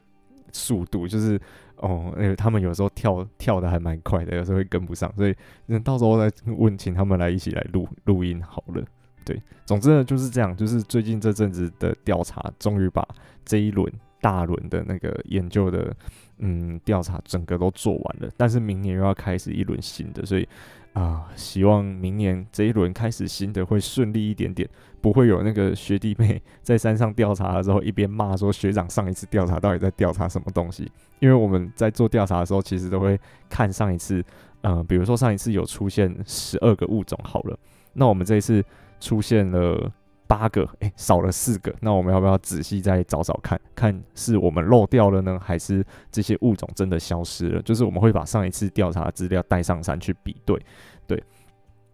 [0.52, 1.40] 速度，就是
[1.78, 5.34] 哦，因为他们有时候跳跳的还蛮快的，有时候会跟不上，所以
[5.68, 8.84] 那到时候再问，请他们来一起来录录音好了。
[9.24, 13.08] 对，总之呢就是这样，就是最近这阵子的调查，终于把
[13.46, 15.96] 这一轮大轮的那个研究的
[16.40, 20.46] 嗯调查整个都做完了，但是明年又要开始一轮新的，所以。
[20.94, 24.68] 啊，希望明年这一轮开始新的会顺利一点点，
[25.00, 30.92] 不会有那个学弟妹 在山上调查的时候一边骂说学长上一次调查到底在调查什么东西。
[31.20, 34.24] 因为我们在做调查的时候，其实都会看上一次，
[34.62, 37.58] 嗯、呃，比如说上一次有出现十二个物种好了，
[37.94, 38.64] 那我们这一次
[39.00, 39.92] 出现了。
[40.30, 47.62] 八个，哎、欸，少了四个，那我们要不要仔细再找找看，看是我们漏掉了呢，还是这些物种真的消失了？
[47.64, 50.62] 就是我们会把上一次调查的资料带上山去比对，
[51.08, 51.24] 对，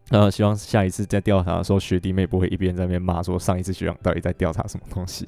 [0.09, 5.25] 呃，希望下一次在调查的时候，学弟妹不会一边在那边骂说上一次学长到底在调查什么东西，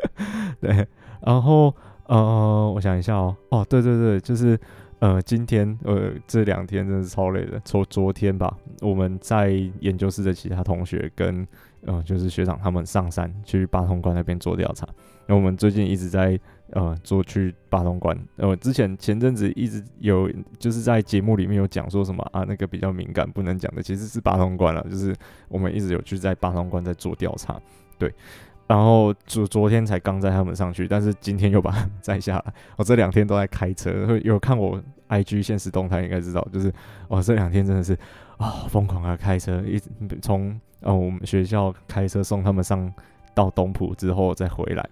[0.60, 0.86] 对，
[1.22, 1.74] 然后
[2.06, 4.60] 呃，我想一下哦，哦，对对对，就是。
[5.02, 7.60] 呃，今天呃这两天真的是超累的。
[7.64, 11.44] 从昨天吧，我们在研究室的其他同学跟
[11.86, 14.86] 呃就是学长他们上山去八通关那边做调查。
[15.26, 16.38] 那我们最近一直在
[16.70, 18.18] 呃做去八通关。
[18.36, 24.84] 呃，之前前阵子一直有就是在节目里面有讲说什么啊，那个比较敏感不能讲的，其实是八通关了。
[24.90, 25.14] 就是
[25.48, 27.60] 我们一直有去在八通关在做调查，
[27.98, 28.12] 对。
[28.68, 32.54] 然后昨昨天才刚载他们上去，但是今天又把他们载下来。
[32.76, 36.72] 我这两天都在开车，有看我 IG 现实动态应该知道，就是
[37.06, 37.92] 我这两天真的是
[38.38, 39.90] 啊疯狂的开车，一直
[40.22, 42.92] 从哦我们学校开车送他们上
[43.34, 44.88] 到东埔之后再回来。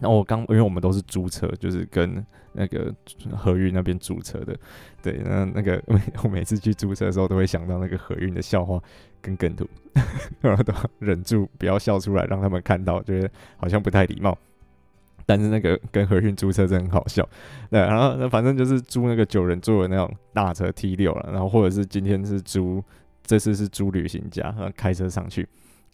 [0.00, 2.94] 然后我刚因为我们都是租车，就是跟那个
[3.36, 4.56] 和运那边租车的，
[5.02, 5.82] 对，那那个
[6.24, 8.80] 我每次去租车的时候都会想到那个和运的笑话。
[9.22, 9.68] 跟梗图，
[10.40, 14.34] 然后都忍住不要笑出来，让他们看到，觉得好像不太礼貌。
[15.26, 17.22] 但是那个跟和运租车真很好笑，
[17.70, 22.82] 对，然后那反正就是租那个九人座的那种大车 T 六了，然后或者是今天是租，
[23.30, 25.48] 这次是租旅行家，然后开车上去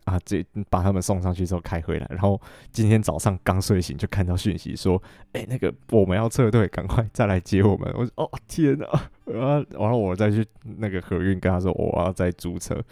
[0.05, 2.41] 啊，这把他们送上去之后开回来，然后
[2.73, 7.93] 今天早上刚睡醒就看到讯息说，哎、那个我们要撤退，赶快再来接我们。
[7.95, 8.87] 我说哦天哪，
[9.27, 10.43] 然后然后我再去
[10.79, 12.83] 那个河运跟他说我要再租车，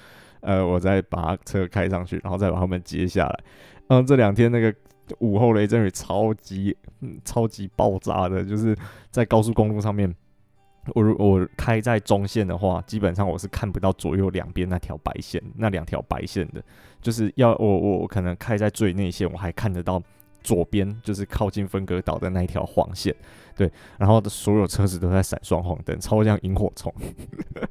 [0.40, 3.44] 呃，我再把车开上去，然后再把他们接下来。
[3.88, 4.74] 然后这两天那个
[5.20, 8.76] 午后雷阵雨超级嗯超级爆炸的，就是
[9.10, 10.14] 在高速公路上面。
[10.92, 16.62] 我如我开在中线的话，基本上我是看不到左右两边那条白线，那两条白线的，
[17.00, 20.02] 就是要我我可能开在最内线，我还看得到
[20.42, 23.14] 左边就是靠近分隔岛的那一条黄线，
[23.56, 26.92] 对，然后所有车子都在闪双黄灯，超像萤火虫，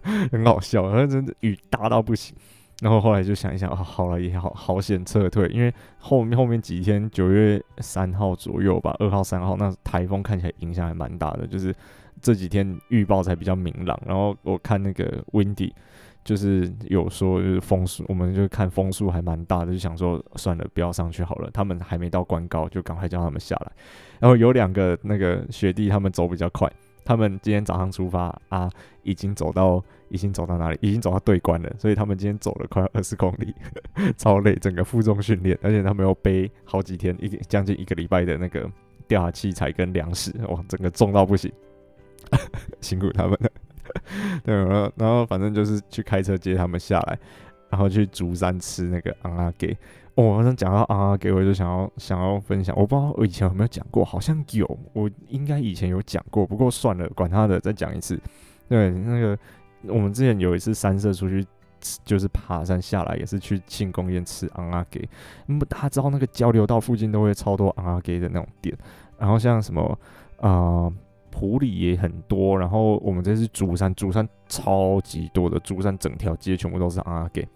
[0.32, 2.36] 很好笑，然后真的雨大到不行，
[2.82, 11.76] 然后后来就想一想，啊，好了也好好险撤退，因为后面后面几天九月三号左右吧，二号三号那台风看起来影响还蛮大的，就是。
[12.22, 15.72] 这几天预报才比较明朗，然后我看那个 Windy，
[16.24, 21.50] 就是有说就是风速，我们就看风速还蛮大的，就想说算了，不要上去好了。
[21.54, 23.72] 他们还没到关高，就赶快叫他们下来。
[24.20, 26.72] 然后有两个那个学弟，他们走比较快，
[27.04, 28.70] 他们今天早上出发啊，
[29.02, 30.78] 已经走到已经走到哪里？
[30.82, 33.54] 已经走到对关了，所以他们今天走了快二十公里，
[34.16, 38.70] 超累，整个负重训练，而且他们又背好几天，一将近一个礼拜的那个
[39.10, 41.52] 调查器材跟粮食，哇，整个重到不行。
[42.82, 43.50] 辛苦他们了，
[44.44, 47.18] 对，然后然后反正就是去开车接他们下来，
[47.70, 49.78] 然后去竹山吃那个瓮仔鸡。
[50.16, 58.20] 哦，我刚讲到瓮仔鸡，我就想要想要分享，我不知道我以前有没有讲过，好像有，我应该以前有讲过，不过算了，管他的，再讲一次。
[58.70, 59.38] 对，那个
[59.88, 61.44] 我们之前有一次三社出去，
[62.06, 65.10] 就是爬山下来，也是去庆功宴吃瓮仔鸡。
[65.48, 68.78] 那么大家知道那个交流道附近都会超多瓮仔鸡的那种店，
[69.18, 70.00] 然后像什么
[70.42, 70.92] 啊？
[71.34, 77.48] 埔里也很多，然后我们这是竹山，竹山超级多的，竹山整条街全部都是阿给。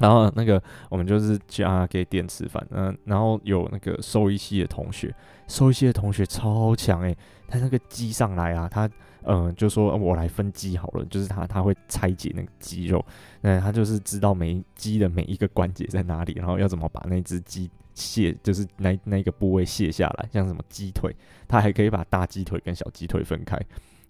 [0.00, 5.14] 然后那个我们就是去瓮仔鸡店吃饭，嗯，然后有那个兽医系的同学，
[5.46, 8.90] 兽医系的同学超强诶、他那个鸡上来啊，他
[9.22, 13.04] 嗯就说我来分鸡好了，就是他他会拆解那个鸡肉，
[13.42, 17.70] 嗯，他就是知道每鸡的每一个关节在哪里，然后要怎么把那只鸡。
[18.00, 21.14] 卸就是那那个部位卸下来，像什么鸡腿，
[21.46, 23.60] 它还可以把大鸡腿跟小鸡腿分开，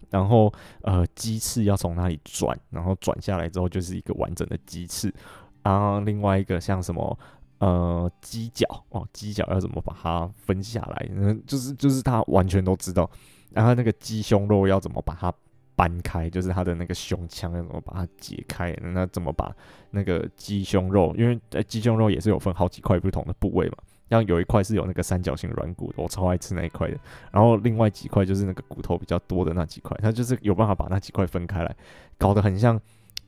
[0.09, 0.51] 然后
[0.83, 5.13] 呃鸡翅要从哪里转，然后转下来之后就是一个完整的鸡翅，
[5.61, 7.19] 然后另外一个像什么
[7.59, 13.09] 呃鸡脚哦，鸡脚要怎么把它分下来，嗯，就是就是他完全都知道，
[13.51, 15.33] 然后那个鸡胸肉要怎么把它。
[15.81, 18.71] 掰开就是他的那个胸腔，要怎么把它解开？
[18.83, 19.51] 那怎么把
[19.89, 21.11] 那个鸡胸肉？
[21.17, 23.77] 因为鸡胸肉也是有分好几块不同的部位嘛。
[24.07, 26.97] 像有一块是有那个三角形软骨的，我超爱吃那一块的。
[27.31, 31.75] 然后另外几块就是那个骨头比较多的那几块，它就是有办法把那几块分开来，
[32.19, 32.79] 搞得很像，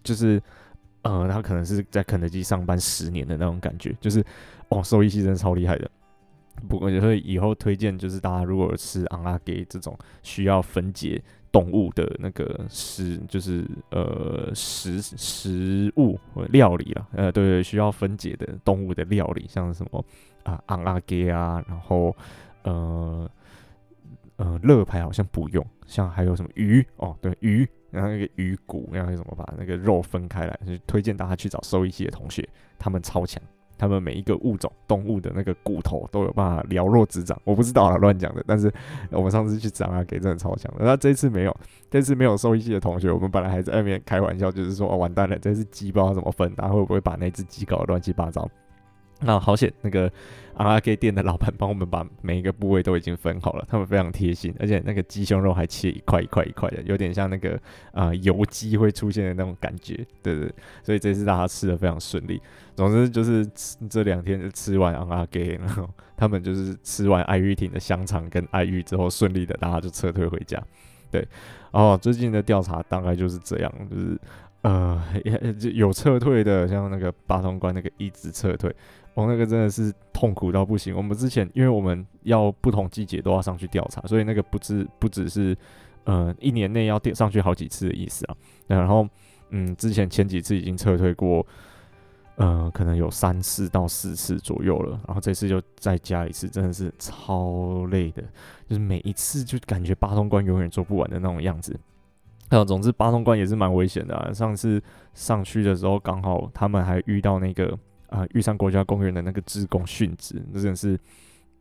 [0.03, 0.39] 就是
[1.01, 4.23] 呃，他可能是在肯德基上班十年的那种感觉，就是
[4.69, 5.89] 哦，兽医系真的超厉害的。
[6.69, 11.19] 不过所以以后推荐就是大家如果吃昂拉给这种需要分解。
[11.53, 20.03] 动物的那个食就是呃食食物料理了，呃对，需要分解的动物的料理，像什么
[20.41, 22.13] 啊瓮仔鸡啊，然后
[22.63, 23.29] 呃
[24.37, 33.39] 呃乐牌好像不用，像还有什么鱼哦，对鱼，然后那个鱼骨，然后什么把那个肉分开来，就推荐大家去找兽医系的同学，他们超强。
[33.83, 38.41] 他们每一个物种动物的那个骨头都有办法寥若指掌，我不知道啊，乱讲的。
[38.47, 38.71] 但是
[39.11, 41.53] 我们上次去找阿给真的超强的，那这次没有，
[41.91, 48.49] 这次没有兽医系的同学，我们本来还在外面开玩笑，就是说哦完蛋了，这只鸡不知道怎么分，他会不会把那只鸡搞得乱七八糟？
[49.23, 50.11] 那好险，那个
[50.57, 57.55] 瓮仔鸡店的老板帮我们把每一个部位都已经分好了，他们非常贴心，而且那个鸡胸肉还切一块一块一块的，有点像那个
[57.91, 62.41] 啊、呃、油鸡会出现的那种感觉，对对，所以这次大家吃的非常顺利。
[62.75, 70.61] 总之就是吃这两天就吃完瓮仔鸡，然后他们就是吃完爱玉亭的香肠跟爱玉之后，顺利的大家就撤退回家。
[71.09, 71.27] 对，
[71.71, 74.19] 哦，最近的调查大概就是这样，就是
[74.61, 74.99] 呃
[75.73, 78.75] 有撤退的，像那个八通关那个一直撤退。
[79.15, 80.95] 我，那个真的是痛苦到不行。
[80.95, 85.55] 我们之前，因为我们要不同季节都要上去调查，所以那个不只不只是，
[86.05, 88.35] 呃，一年内要调上去好几次的意思啊。
[88.65, 89.07] 然后，
[89.51, 91.45] 嗯，之前前几次已经撤退过，
[92.37, 94.99] 呃，可能有三次到四次左右了。
[95.05, 98.23] 然后这次就再加一次，真的是超累的，
[98.67, 101.79] 就是每一次就感觉八通关永远做不完的那种样子。
[102.49, 104.33] 那总之八通关也是蛮危险的啊。
[104.33, 104.81] 上次
[105.13, 107.77] 上去的时候，刚好他们还遇到那个。
[108.13, 110.99] 啊，玉山国家公园的那个职工殉职，那真的是，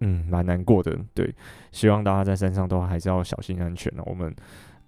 [0.00, 0.94] 嗯，蛮难过的。
[1.14, 1.34] 对，
[1.70, 4.02] 希望大家在山上都还是要小心安全了。
[4.04, 4.34] 我们，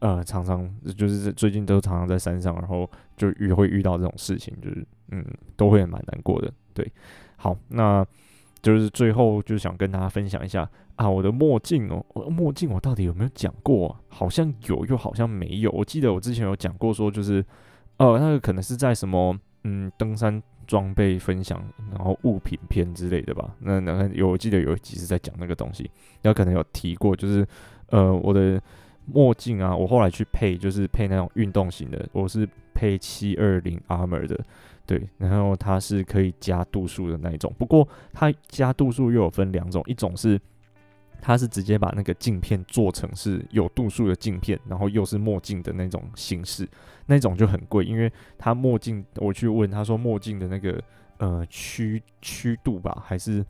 [0.00, 5.24] 呃，常常就是最近都常常在山上，然后就遇会遇到这种事情，就是，嗯，
[5.56, 6.52] 都会蛮难过的。
[6.74, 6.86] 对，
[7.36, 8.04] 好，那
[8.60, 13.98] 就是最后就想跟大家分享一下啊，我的墨镜哦，我墨镜我到底有没有讲过？
[14.08, 15.70] 好像有，又好像没有。
[15.70, 17.42] 我记得我之前有讲过，说就是
[17.96, 23.54] 呃，那个可能是在什么嗯登山装备分享，然后物品篇之类的吧。
[23.60, 25.90] 那那有我记得有几次在讲那个东西，
[26.22, 27.46] 然后可能有提过，就是
[27.88, 28.60] 呃我的。
[29.06, 34.42] 墨镜啊，我后来去配，就是配那种运动型的，我是配七二零 Armor 的，
[34.86, 37.52] 对，然后它是可以加度数的那一种。
[37.58, 40.40] 不过它加度数又有分两种，一种是
[41.20, 46.68] 它是直接把那个镜片做成是有度数的镜片，然后又是墨镜的那种形式，
[47.06, 50.82] 那种就很贵，因为它墨镜我去问他说墨镜的那个
[51.18, 53.44] 呃曲曲度吧，还是。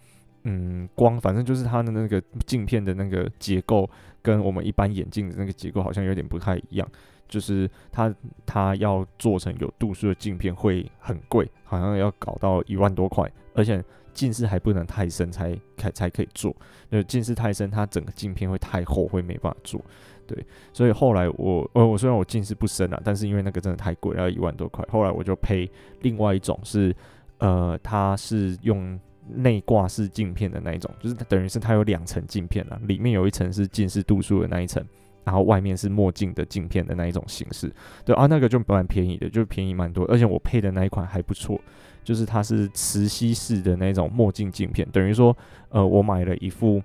[0.46, 3.88] 嗯，光反正就是它的那个镜片的那个结构，
[4.20, 6.86] 跟我们一般眼镜的那个结构好像有点不太一样。
[7.26, 13.82] 就是它它要做成有度数的镜片会很贵，好像要搞到一万多块，而且
[14.14, 16.54] 近视还不能太深才才才可以做。
[16.88, 19.80] 那近视太深，它整个镜片会太厚，会没办法做。
[20.26, 26.94] 对，所以后来我呃我虽然我近视不深啊，但是因为那个真的太贵，要一万多块，后来我就配另外一种是，
[27.38, 28.98] 呃，它是用。
[29.26, 34.84] 内挂式镜片的那一种，就是等于是它有两层镜片啊，里面有一层是近视度数的那一层，
[35.24, 37.72] 然后外面是墨镜的镜片的那一种形式。
[38.04, 41.58] 对啊，那个就蛮便宜的，就便宜蛮多，而且我配的那一款还不错，
[42.04, 45.36] 就是它是磁吸式的那种墨镜镜片，等于说，
[45.70, 46.80] 呃，我买了一副。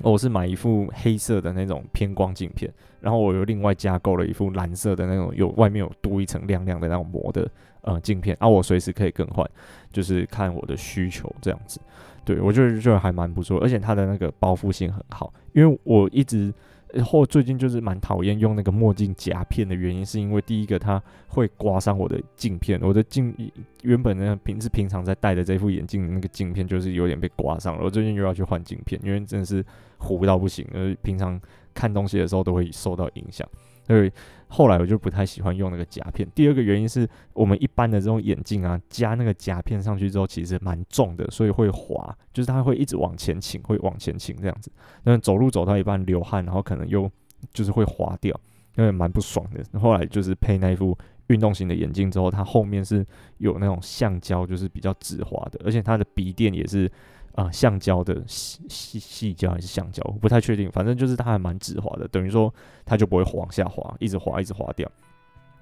[0.00, 9.44] 我是买一副黑色的那种偏光镜片，然后我又另外加购了一副蓝色的那种有外面有多一层亮亮的那种膜的呃镜片，啊，我随时可以更换，
[9.90, 11.80] 就是看我的需求这样子。
[12.24, 16.54] 对，我觉得就还蛮不错，而且它的那个包覆性很好，因为我一直。
[16.92, 23.34] 然后最近就是蛮讨厌用那个墨镜夹片的原因，是因为第一个它会刮伤我的镜片，我的镜
[23.82, 29.64] 原本呢平时平常在戴的这副眼镜那个镜片就是有点被刮伤了，我最近又要去换镜片，因为真的是
[29.98, 31.40] 糊到不行，而平常
[31.74, 33.46] 看东西的时候都会受到影响。
[33.88, 34.12] 所以
[34.46, 36.28] 后来我就不太喜欢用那个夹片。
[36.34, 44.70] 第二个原因是我们一般的这种眼镜啊，加那个夹片上去之后，其实蛮重的，所以会滑，就是它会一直往前倾，会往前倾这样子。
[45.02, 47.10] 那走路走到一半流汗，然后可能又
[47.52, 48.38] 就是会滑掉，
[48.76, 49.80] 因为蛮不爽的。
[49.80, 50.96] 后来就是配那一副
[51.26, 53.04] 运动型的眼镜之后，它后面是
[53.38, 56.90] 有那种橡胶，就是比较直滑的，而且它的鼻垫也是。
[57.34, 60.68] 啊，橡胶的细细细胶还是橡胶，我不太确定。
[60.72, 62.52] 反正就是它还蛮直滑的，等于说
[62.84, 64.90] 它就不会往下滑，一直滑一直滑掉。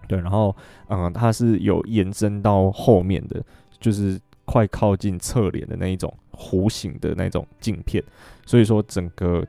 [0.08, 0.56] 对，然后
[0.88, 3.44] 嗯，它是有延伸到后面的，
[3.78, 8.02] 就是快靠近侧脸的那一种弧形的那种镜片，
[8.46, 9.46] 所以说整个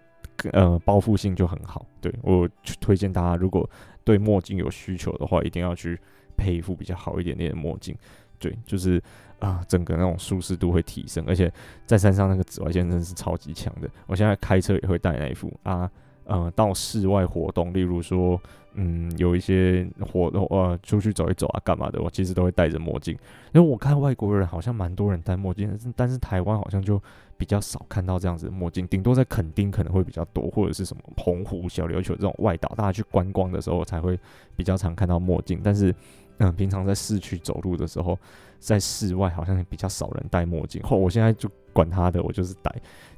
[0.52, 1.86] 呃包覆性就很好。
[2.02, 2.50] 对，我
[2.82, 3.70] 推荐大家，如果
[4.04, 5.98] 对墨镜有需求的话，一定要去
[6.36, 7.96] 配一副比较好一点点的墨镜。
[8.38, 9.02] 对，就是。
[9.40, 11.52] 啊，整个那种舒适度会提升，而且
[11.86, 13.88] 在山上那个紫外线真的是超级强的。
[14.08, 15.90] 我现在开车也会戴那一副啊，
[16.24, 18.42] 呃，到室外活动，例如说，
[18.74, 23.14] 嗯，有一些活动，呃，出去走一走啊，干嘛的，我其实都会戴着墨镜。
[23.54, 27.00] 因为我看外国人好像蛮多人戴墨镜，但是台湾好像就
[27.38, 34.20] 比较少看到这样子的墨镜，顶多在垦丁可能会比较多，或者是什么澎湖、小琉球这种外岛，大家去观光的时候才会
[34.56, 35.94] 比较常看到墨镜，但是。
[36.40, 38.18] 嗯，平常在市区走路的时候，
[38.60, 40.82] 在室外好像比较少人戴墨镜。
[40.84, 42.74] 后我现在就管他的，我就是戴，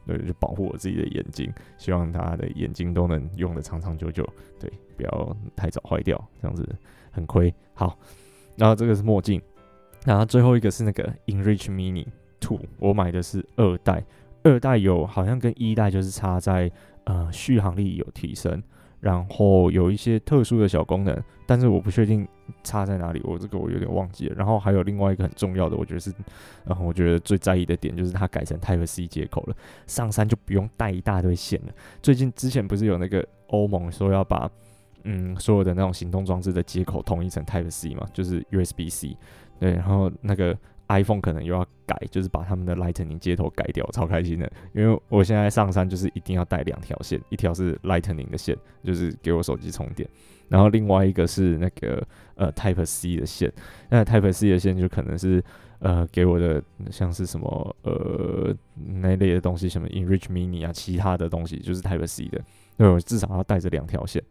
[0.06, 4.28] 对，就保护我自己的眼睛，希望他的眼睛都能用的长长久久，
[4.60, 6.68] 对，不要太早坏掉，这样子
[7.12, 7.54] 很亏。
[7.74, 7.98] 好，
[8.56, 9.42] 然后这个是墨镜，
[10.06, 12.08] 然后最后一个是那个 INRICH Mini
[12.40, 14.04] Two，我买的是二代，
[14.44, 16.72] 二代有好像跟一代就是差在
[17.04, 18.64] 呃续航力有提升。
[19.00, 22.28] 然后有一些特殊的小功能，但是我不确定
[22.64, 24.36] 差在哪里，我这个我有点忘记了。
[24.36, 26.14] 然后还有另外一个很重要的，我觉得是，
[26.66, 29.56] 然后我觉得最在意的点就是它改成 Type C 接口了，
[29.88, 31.74] 上山就不用带一大堆线了。
[32.02, 34.50] 最近之前不是有那个欧盟说要把
[35.04, 39.18] 嗯所有的那种行动装置的接口统一成 Type C 嘛，就是 USB C，
[39.60, 40.58] 对，然后那个。
[40.90, 44.52] iPhone 可能又要改，就是把他们的 Lightning 接头改掉，超开心的。
[44.74, 50.10] 因为我现在上山就是一定要带两条线，一条是 Lightning 的线，就是给我手机充电，
[50.48, 53.52] 然后另外一个是那个呃 Type C 的线。
[53.90, 55.44] 那 Type C 的线就可能是
[55.80, 62.40] 呃给我的像是什么呃那类的东西，什么 Enrich Mini 啊，其他的东西就是 Type C 的，
[62.78, 64.24] 因为我至少要带着两条线。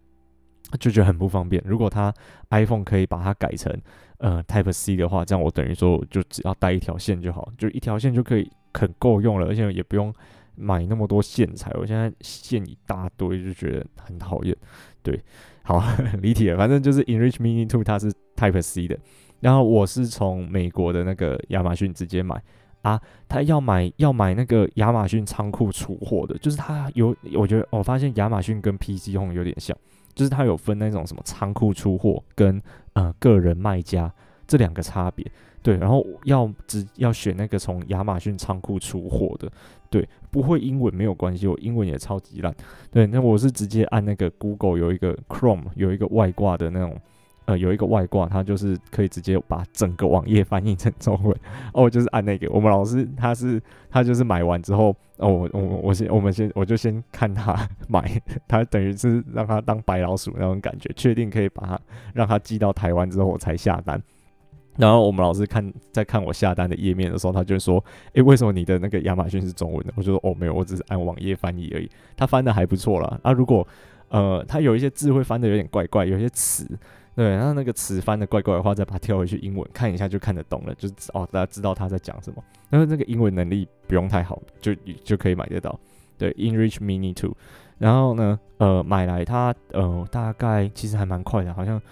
[0.79, 1.63] 就觉得很不方便。
[1.65, 2.13] 如果它
[2.51, 3.75] iPhone 可以把它改成
[4.19, 10.13] 呃 Type C 的话，这样我等于说就只要带一条线就好，就一条线就可以很够用了，而且也不用
[10.55, 11.71] 买那么多线材。
[11.75, 14.57] 我现在线一大堆，就觉得很讨厌。
[15.03, 15.19] 对，
[15.63, 15.83] 好
[16.21, 18.99] 离题了，反正就是 Enrich Mini Two 它是 Type C 的，
[19.41, 22.43] 然后我是从美国的那个亚马逊直接买
[22.83, 29.77] 啊，他要买要买那个亚马逊仓库出货的，就是他有，我觉得我发现亚马逊跟 PC Home 有点像，
[30.19, 32.61] 就是它有分那种什么仓库出货跟
[32.95, 34.13] 呃个人卖家
[34.49, 35.25] 这两个差别。
[35.63, 39.49] 对，然后要只要选那个从亚马逊仓库出货的，
[39.89, 42.53] 对，不会英文没有关系，我英文也超级烂。
[42.91, 47.01] 对，那我是直接按那个 Google 有一个 Chrome 有一个外挂的那种。
[47.49, 51.35] 呃，有一个外挂，它就是可以直接把整个网页翻译成中文。
[51.73, 52.47] 哦，就是按那个。
[52.51, 57.57] 我们老师他是他就是买完之后，哦，我我我先我们先我就先看他
[57.89, 61.81] 买，他等于是让他当白老鼠那种感觉，确定可以把它
[62.13, 63.99] 让他寄到台湾之后我才下单。
[64.77, 67.83] 然后我们老师看在看我下单的页面的时候，他就说
[68.13, 73.19] ：“诶，为什么你的那个亚马逊是中文的？”我就说：“哦，没有，我只是按网页翻译而已。”他翻的还不错啦。
[73.23, 73.67] 啊，如果
[74.11, 76.69] 呃他有一些字会翻的有点怪怪，有些词。
[77.19, 82.41] 对，然后那个词翻的怪怪的话，再把它跳回去英文看一下就看得懂了，就是哦，大家知道他在讲什么。
[82.71, 85.77] 然后那个英文能力不用太好，就就可以买得到。
[86.17, 87.37] 对，InReach Mini Two
[87.77, 91.83] 然后呢，呃，买来它呃大概其实还蛮快的，好像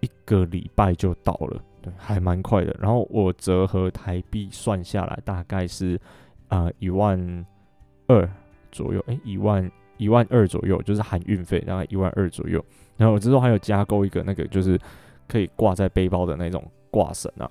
[0.00, 2.74] 一个礼拜就到了，对，还蛮快的。
[2.80, 6.00] 然后我折合台币算下来大概是
[6.48, 7.44] 啊一万
[8.06, 8.26] 二
[8.70, 9.70] 左右，诶，一万
[10.02, 12.64] 一万二左右，就是含运费，大概一万二左右。
[12.96, 14.78] 然后我之后还有加购一个那个，就是
[15.28, 17.48] 可以挂在背包的那种挂绳啊。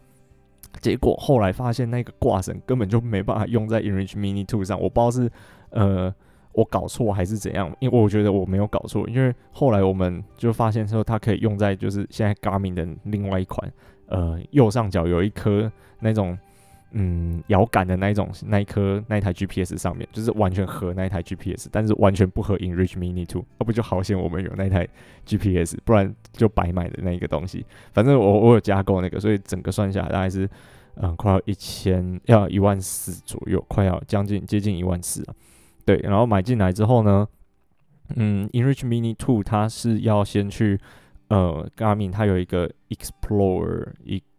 [0.82, 5.32] 结果后来发现那个挂绳根本就没办法用在 InReach Mini 2上，我不知道是
[5.70, 6.14] 呃
[6.54, 13.72] 我搞错还是怎样，因为我觉得我没有搞错，因为后来我们就发现说它可以用在就是现在 Gaming 的另外一款，
[14.08, 16.38] 呃右上角有一颗那种。
[16.93, 24.85] 嗯，遥感的那一种，那一颗那一台 GPS 上面，就是完全合那一台 GPS，但是完全不合 InReach Mini Two，要不就好险我们有那台
[25.25, 27.65] GPS，不然就白买的那一个东西。
[27.93, 30.49] 反正我我有加购那个，所以整个算下来大概是
[30.95, 35.35] 嗯快要一千，要一万四左右，快要将近接近一万四啊。
[35.85, 37.25] 对，然后买进来之后呢，
[38.17, 40.77] 嗯，InReach Mini 2它是要先去
[41.29, 43.93] 呃 Garmin 它有一个 Explorer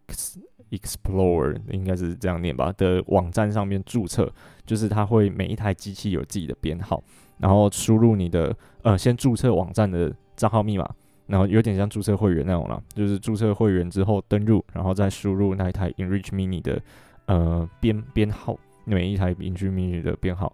[0.07, 0.39] X。
[0.73, 4.31] Explorer 应该是这样念吧的网站上面注册，
[4.65, 7.03] 就是它会每一台机器有自己的编号，
[7.37, 10.89] 然后输入你的呃先注册网站的账号密码，
[11.27, 16.81] 然后有点像注册会员那种了，就是注册会员之后登录，然后再输入那一台 Enrich Mini 的
[17.27, 20.51] 呃编编号，每一台 Enrich Mini 的编号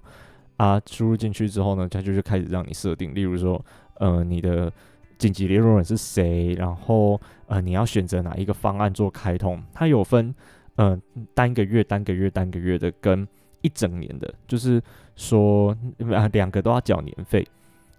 [0.57, 3.63] 啊，输入进去之后呢，它就是开始让你设定，例如说
[3.99, 4.71] 呃你的。
[5.19, 6.53] 紧急联络人是谁？
[6.53, 9.59] 然后呃，你要选择哪一个方案做开通？
[9.73, 10.33] 它有分
[10.75, 10.95] 呃
[11.33, 13.27] 单个月、单个月、单个月的跟
[13.61, 14.79] 一整年的，就是
[15.15, 15.75] 说
[16.13, 17.45] 啊两个都要缴年费。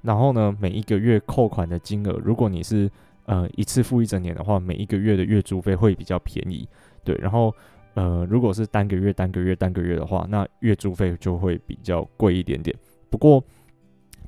[0.02, 2.88] 然后呢，每一个月扣款的金额，如果你是
[3.26, 6.66] 呃一次付一整年的话，每一个月的月租费会比较便宜。
[7.02, 7.52] 对，然后
[7.94, 12.74] 呃如果是单个月、单个月、单个月的话，那月租费就会比较贵一点点。
[13.10, 13.42] 不过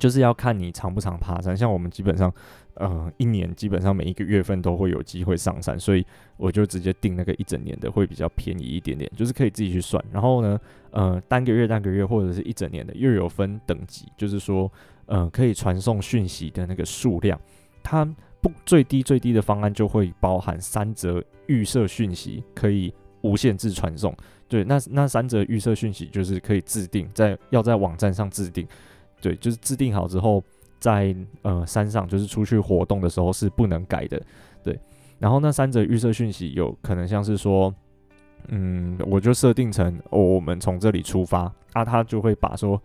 [0.03, 2.33] 就是要看你常不常爬山，像我们基本上。
[2.77, 6.03] 呃，一年基本上每一个月份都会有机会上山，所以
[6.39, 10.03] 我就直接订那个一整年的，会比较便宜一点点，就是可以自己去算。
[10.11, 10.59] 然后呢，
[10.91, 14.73] 呃，单个月、单个月或者是一整年的，又有分等级，就是说，
[15.05, 17.39] 呃，可以传送讯息的那个数量，
[17.83, 18.07] 它
[18.41, 22.91] 不最低最低的方案就会包含三则预设讯息，可以
[23.21, 24.17] 无限制传送。
[24.49, 28.67] 对，那那三则预设讯息就是可以自定，在要在网站上自定，
[29.23, 30.45] 对，就是制定好之后。
[30.83, 34.21] 在呃山上，就是出去活动的时候是不能改的，
[34.65, 34.77] 对。
[35.21, 37.73] 然后那三则预设讯息有可能像是说，
[38.49, 41.43] 嗯，我就设定成、哦、我们从这里出发，
[41.73, 42.83] 啊，他就会把说，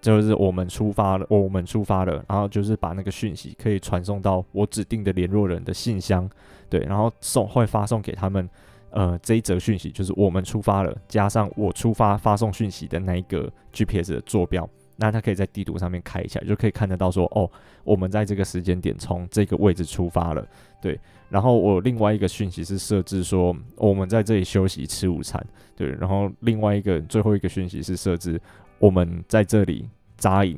[0.00, 6.26] 就是我们出发了，我们出发了，然后就是把那个讯息可以传送到我指定的联络人的信箱，
[6.70, 8.48] 对，然后送会发送给他们，
[8.88, 14.66] 呃，这一则讯息就是我们出发了，加上我出发发送讯息的那一个 GPS 的坐标。
[14.96, 17.50] 那他可以在地图上面开一下，就可以看得到说，哦，
[17.82, 20.46] 我们在这个时间点从这个位置出发了，
[20.80, 20.98] 对。
[21.28, 25.88] 然后我另外一个讯息是设置说，我们在这里休息吃午餐，对。
[25.88, 28.40] 然后另外一个最后一个讯息是设置
[28.78, 30.56] 我们在这里扎营，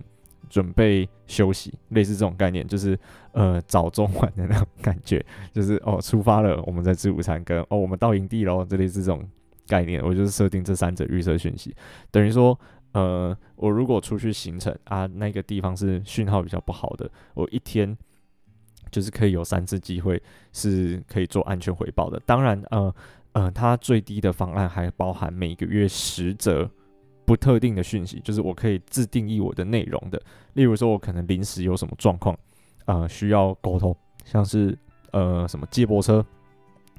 [0.50, 2.98] 准备休息，类似这种概念，就是
[3.32, 9.26] 呃早中晚的那种感觉，就是哦出发了，我们在吃午餐，跟哦我们到营地喽，这类似这种
[9.66, 11.74] 概念，我就是设定这三者预设讯息，
[12.10, 12.58] 等于说。
[12.92, 17.96] 呃，我如果出去行程啊，那个地方是讯号比较不好的，我一天
[18.90, 20.22] 就是可以有三次机会
[20.52, 22.18] 是可以做安全回报的。
[22.24, 22.94] 当然，呃
[23.32, 26.70] 呃，它最低的方案还包含每个月十则
[27.26, 30.22] 不特定的讯息，就是我可以自定义我的内容的。
[30.54, 32.38] 例如说，我可能临时有什么状况，
[32.86, 34.78] 呃，需要沟通，像是
[35.10, 36.24] 呃什么接驳车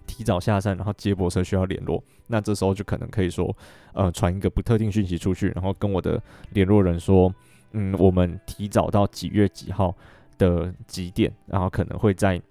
[0.07, 3.55] 提早下山，然后接驳车需要联络，那这时候就可能可以说，
[3.93, 6.19] 呃，传一个不特定讯息出去，然后跟我的
[6.51, 7.31] 联络人说，
[7.73, 9.95] 嗯，我们提早到几月几号
[10.37, 12.41] 的几点，然后可能会在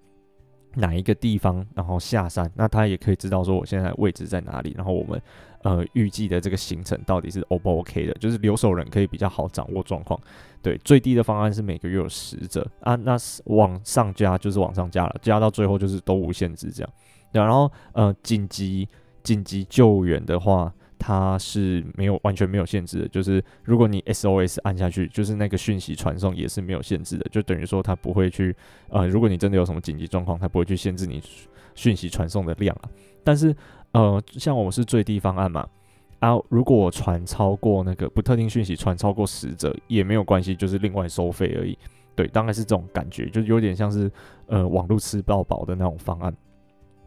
[0.75, 5.21] 哪一个地方，然后下山，那他也可以知道说我现在位置在哪里，然后我们
[5.63, 10.21] 呃预计的这个行程到底是 O 不 OK 的，就是留守人可以比较好掌握状况。
[10.63, 16.93] 对，最低的方案是每个月有十折啊，那是往上加就是往上加了，加到最后就是都无限制这样。
[17.45, 18.89] 然后呃紧急
[19.23, 20.73] 紧急救援的话。
[20.99, 28.57] 它是没有完全没有限制的，就是如果你 SOS 按下去，就是那个讯息传送也是没有限制的，就等于说它不会去
[28.89, 31.23] 呃，如果你真的有什么紧急状况，它不会去限制你
[31.75, 32.89] 讯息传送的量啊。
[33.23, 33.55] 但是
[33.93, 35.69] 呃，像我是最低方案嘛，
[36.21, 41.77] 啊，如果我传超过那个不特定讯息传超过十则也没有关系，就是另外收费而已。
[42.15, 44.11] 对，大概是这种感觉，就有点像是
[44.47, 46.35] 呃网络吃到饱的那种方案。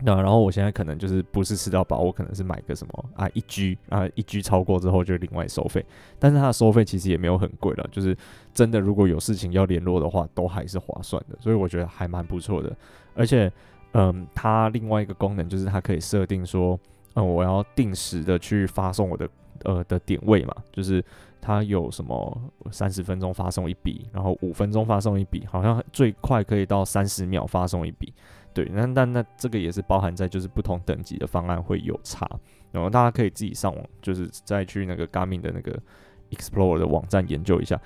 [0.02, 5.86] 那然后我现在可能就是不是吃到饱，我可能是买个什么啊一 G 啊一 G 超过之后就另外收费，
[6.18, 8.18] 但是它的收费其实也没有很贵了，就是
[8.54, 12.74] 真的如果有事情要联络的话，都还是划算的，所以我觉得还蛮不错的。
[13.14, 13.52] 而且，
[13.92, 16.80] 嗯，它另外一个功能就是它可以设定说，
[17.16, 19.30] 嗯，我要定时的去发送我的
[19.66, 21.04] 呃的点位嘛，就是
[21.42, 22.42] 它有什么
[22.72, 28.14] 三十分钟发送一笔，然后五分钟发送一笔，好像最快可以到三十秒发送一笔。
[28.54, 32.28] 对，那那那这个也是包含在就是不同等级的方案会有差，
[32.72, 35.80] 然后大家可以自己上网，就是再去那个 Garmin 的那个
[36.32, 37.80] Explorer 的网站研究一下。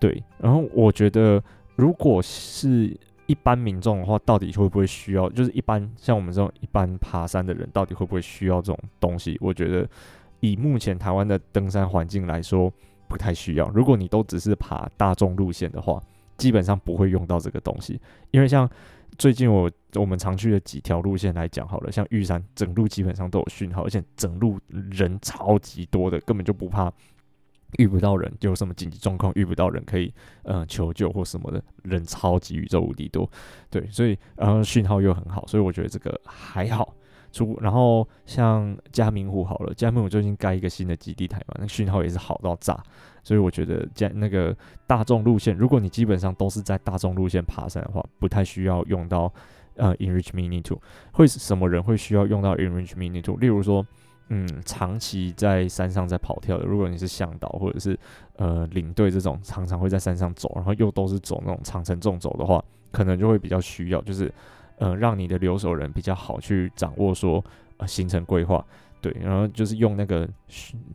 [0.00, 1.42] 对，然后我觉得
[1.76, 2.96] 如果是
[3.26, 5.28] 一般民众的话，到底会不会需要？
[5.30, 9.36] 就是一般像我们这种一般爬山的人，到底会不会需要这种东西？
[9.40, 9.86] 我觉得
[10.40, 12.72] 以目前台湾的登山环境来说，
[13.08, 13.68] 不太需要。
[13.70, 16.00] 如果你都只是爬大众路线的话，
[16.36, 18.00] 基本上不会用到这个东西，
[18.30, 18.70] 因为像。
[19.18, 26.92] 最近我我们常去的几条路线来讲好了，像玉山整路基本上都有讯号，而且整路人超级多的，根本就不怕
[27.78, 30.12] 遇不到人，就有什么紧急状况遇不到人可以
[30.42, 33.30] 呃求救或什么的，人超级宇宙无敌多，
[33.70, 36.94] 对，所以然后讯号又很好，所以我觉得这个还好。
[37.32, 42.80] 出然后像嘉明湖好了，嘉明湖最近盖一个新的基地台嘛，那讯号也是好到炸。
[43.24, 44.54] 所以我觉得，在那个
[44.86, 49.32] 大众路线，如果你基本上都是在大众路线爬山的话，不太需要用到
[49.76, 50.78] 呃 Inreach Mini 2。
[51.10, 53.40] 会是什么人会需要用到 Inreach Mini 2？
[53.40, 53.84] 例如说，
[54.28, 57.98] 嗯，长期在山上在跑跳的，如果你是向导或者是
[58.36, 62.62] 呃领队这种，常常会在山上走，然后又都是走那种长程纵走的话，
[62.92, 64.32] 可能就会比较需要，就是
[64.78, 67.42] 呃让你的留守人比较好去掌握说
[67.78, 68.64] 呃行程规划。
[69.04, 70.26] 对，然后就是用那个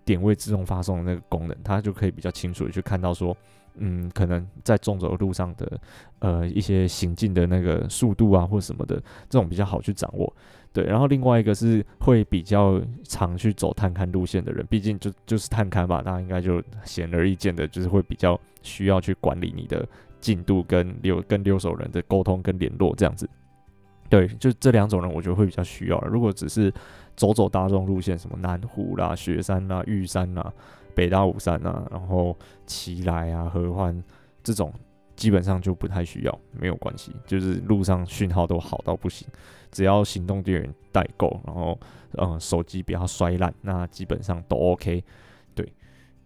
[0.04, 3.38] 点位自动发送的那个功能，它就可以比较清楚的去看到说，
[3.76, 5.80] 嗯，可能在纵走路上的
[6.18, 8.96] 呃一些行进的那个速度啊或什么的，
[9.30, 10.34] 这种比较好去掌握。
[10.74, 19.88] 对，然后另外一个是会比较常去走探勘路线的人，毕竟就就是探勘吧，大家应该就显而易见的，就是会比较需要去管理你的
[20.20, 23.30] 进度跟留跟留守人的沟通跟联络这样子。
[24.10, 26.00] 对，就这两种人，我觉得会比较需要。
[26.02, 26.74] 如果只是
[27.16, 30.52] 走走大众路线，什么南湖啦、雪山啦、玉山啦、
[30.96, 32.36] 北大武山啊，然后
[32.66, 34.04] 奇莱啊、合欢
[34.44, 34.74] 这种，
[35.16, 37.16] 基本上就不太需要，没有关系。
[37.28, 39.28] 就是路上讯号都好到不行，
[39.72, 41.80] 只要行动电源带够，然后
[42.14, 45.04] 嗯手机不要摔烂，那基本上都 OK。
[45.54, 45.72] 对，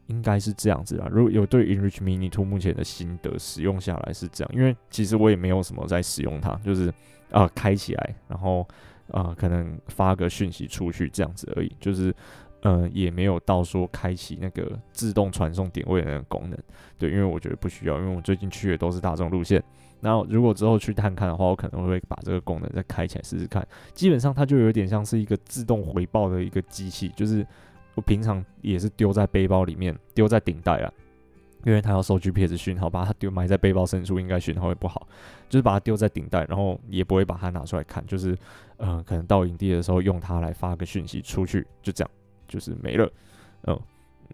[0.07, 1.07] 应该是这样子啦。
[1.11, 6.93] 如果有对 InReach Mini Two 目前的心得使用下来是这样，因为其实我也没有什么在使用它，就是
[7.33, 8.65] 啊、开起来，然后。
[9.11, 12.15] 啊、呃，可能发个讯息出去这样子而已，就是，
[12.61, 16.57] 呃，也没有到说开启那个自动传送点位的那个功能，
[16.97, 19.61] 对，因为我觉得不需要，因为我最近去的都是大众路线，
[19.99, 23.67] 然后如果之后去探看的话，我可能会把这个功能再开起来试试看。
[23.93, 27.45] 基本上它就有点像是一个自动回报的一个机器，就是
[27.95, 30.91] 我平常也是丢在背包里面，丢在顶带啊。
[31.63, 35.07] 因为他要收 GPS 讯号，把它丢埋在背包深处，应该讯号会不好。
[35.49, 38.05] 就是把它丢在顶带，然后也不会把它拿出来看。
[38.07, 38.35] 就是，
[38.77, 42.11] 呃，可能到营地的时候用它来发个讯息出去，就这样，
[42.47, 43.11] 就是没了。
[43.67, 43.79] 嗯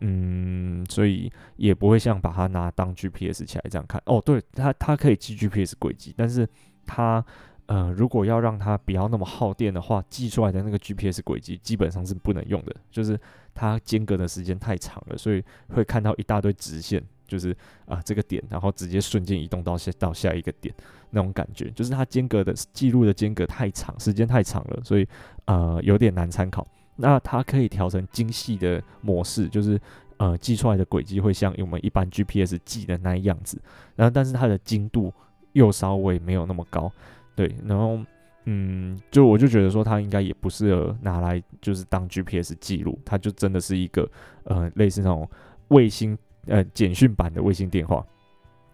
[0.01, 4.01] 嗯，所以也不会像把它拿当 GPS 起来这样看。
[4.05, 6.47] 哦，对，它它可以记 GPS 轨迹，但是
[6.85, 7.23] 它
[7.65, 13.19] 呃，如果要让它不要那么耗电的话，记出来的那个 GPS 轨迹基本上是不能用的，就是
[13.53, 17.03] 它间隔的时间太长了，所以会看到一大堆直线。
[17.29, 17.55] 就是
[17.85, 20.75] 啊、这个点，然后直接瞬间移动到下到下一个点，
[21.11, 25.07] 那种感觉，就是它间隔的记录的间隔太长，时间太长了，所以
[25.45, 26.67] 呃有点难参考。
[26.97, 29.79] 那它可以调成精细的模式，就是
[30.17, 33.61] 呃记出来的轨迹会像我们一般 GPS 记的那样子，
[33.95, 35.13] 然后但是它的精度
[35.53, 36.91] 又稍微没有那么高，
[37.35, 37.99] 对，然后。
[38.45, 44.09] 嗯，就我就觉得说它应该也不适合拿来就是当 GPS 记录，它就真的是一个
[44.45, 45.29] 呃类似那种
[45.67, 46.17] 卫星
[46.49, 48.05] 呃简讯版的卫星电话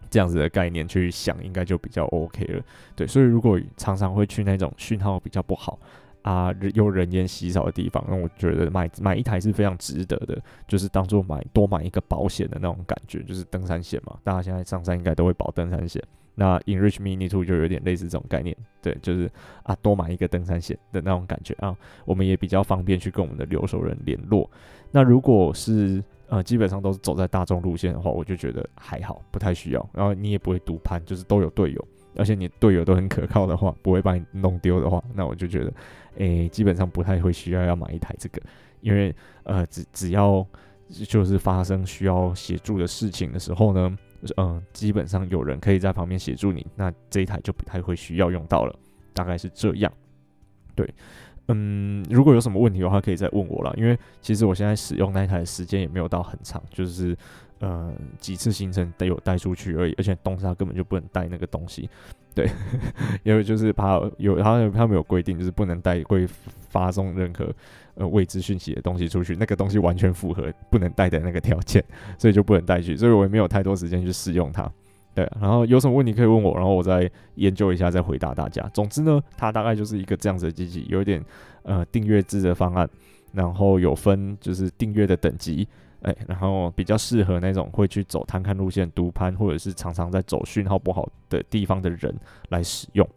[0.10, 2.64] 这样子的概念去想，应该就比较 OK 了。
[2.96, 5.78] 对，所以如果常常会去那种讯号比较不好
[6.22, 16.02] 啊，有人烟稀少的地方，那我觉得买买一台是非常值得的，就是当做买多买一个保险的那种感觉，就是登山险嘛，大家现在上山应该都会保登山险。
[16.38, 19.32] 那 Enrich Mini Two 就有点类似这种概念，对，就是
[19.64, 21.74] 啊多买一个登山险的那种感觉啊，
[22.04, 24.50] 我们也比较方便去跟我们的留守人联络。
[24.92, 29.90] 那如果是呃基本上都是走在大众路线的话，我就觉得还好，不太需要。
[29.94, 35.74] 然后你也不会独攀，就是都有队友，而且你队友都很可靠的话，不会把你弄丢的话，那我就觉得，
[36.18, 38.42] 诶、基本上不太会需要要买一台这个，
[38.82, 40.46] 因为呃只只要
[40.90, 43.98] 就是发生需要协助的事情的时候呢。
[44.38, 48.76] 嗯，基本上有人可以在旁边协助你，那这一台就不太会需要用到了，
[49.14, 49.92] 大概是这样。
[50.74, 50.90] 对，
[51.48, 57.16] 嗯，如果有什么问题的话，可以再问我了，因为其实我现在使用那一台的时间也没有到很长，就是
[57.60, 61.90] 呃几次行程得有带出去而已，而且东沙根本就不能带那个东西。
[62.34, 62.50] 对，
[63.24, 66.28] 因为就是怕有他他们有规定，就是不能带会
[66.70, 67.54] 发送任何
[67.94, 71.82] 呃未知讯息的东西出去，那个东西完全符合不能带的那个条件，
[72.20, 74.70] 所以就不能带去，所以我也没有太多时间去试用它。
[75.16, 78.62] 对，然后有什么问题可以问我，然后我再研究一下再回答大家。
[78.74, 81.24] 总之呢，它大概就是一个这样子的机器，有一点
[81.64, 82.88] 呃订阅制的方案，
[83.32, 85.68] 然后有分就是订阅的等级。
[86.02, 92.16] 哎，然后比较适合那种会去走探勘路线、独攀，或者是常常在走讯号不好的地方的人
[92.50, 93.10] 来使用。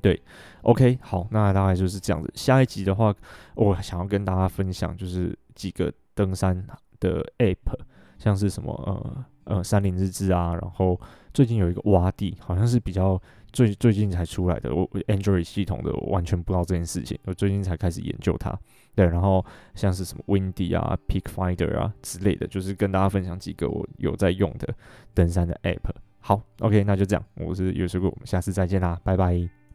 [0.00, 0.20] 对
[0.62, 2.28] ，OK，好，那大概就是这样子。
[2.34, 3.14] 下一集的话，
[3.54, 6.66] 我想要跟大家分享就是几个登山
[6.98, 7.78] 的 App，
[8.18, 10.98] 像是什么呃呃山林日志啊，然后
[11.34, 13.20] 最近有一个洼地，好像是比较。
[13.50, 18.54] 最最近才出来的，我 Android 系统的我完全不知道这件事情，我最近才开始研究它。
[18.94, 19.42] 对，然后
[19.74, 24.68] 像是什么 Windy 啊、Peak Finder 啊之类的，就是跟大家分享几个我有在用的
[25.14, 25.90] 登山的 App。
[26.20, 29.67] 好，OK，那就这样，我是 Yoshi 哥，我们下次再见啦，拜拜。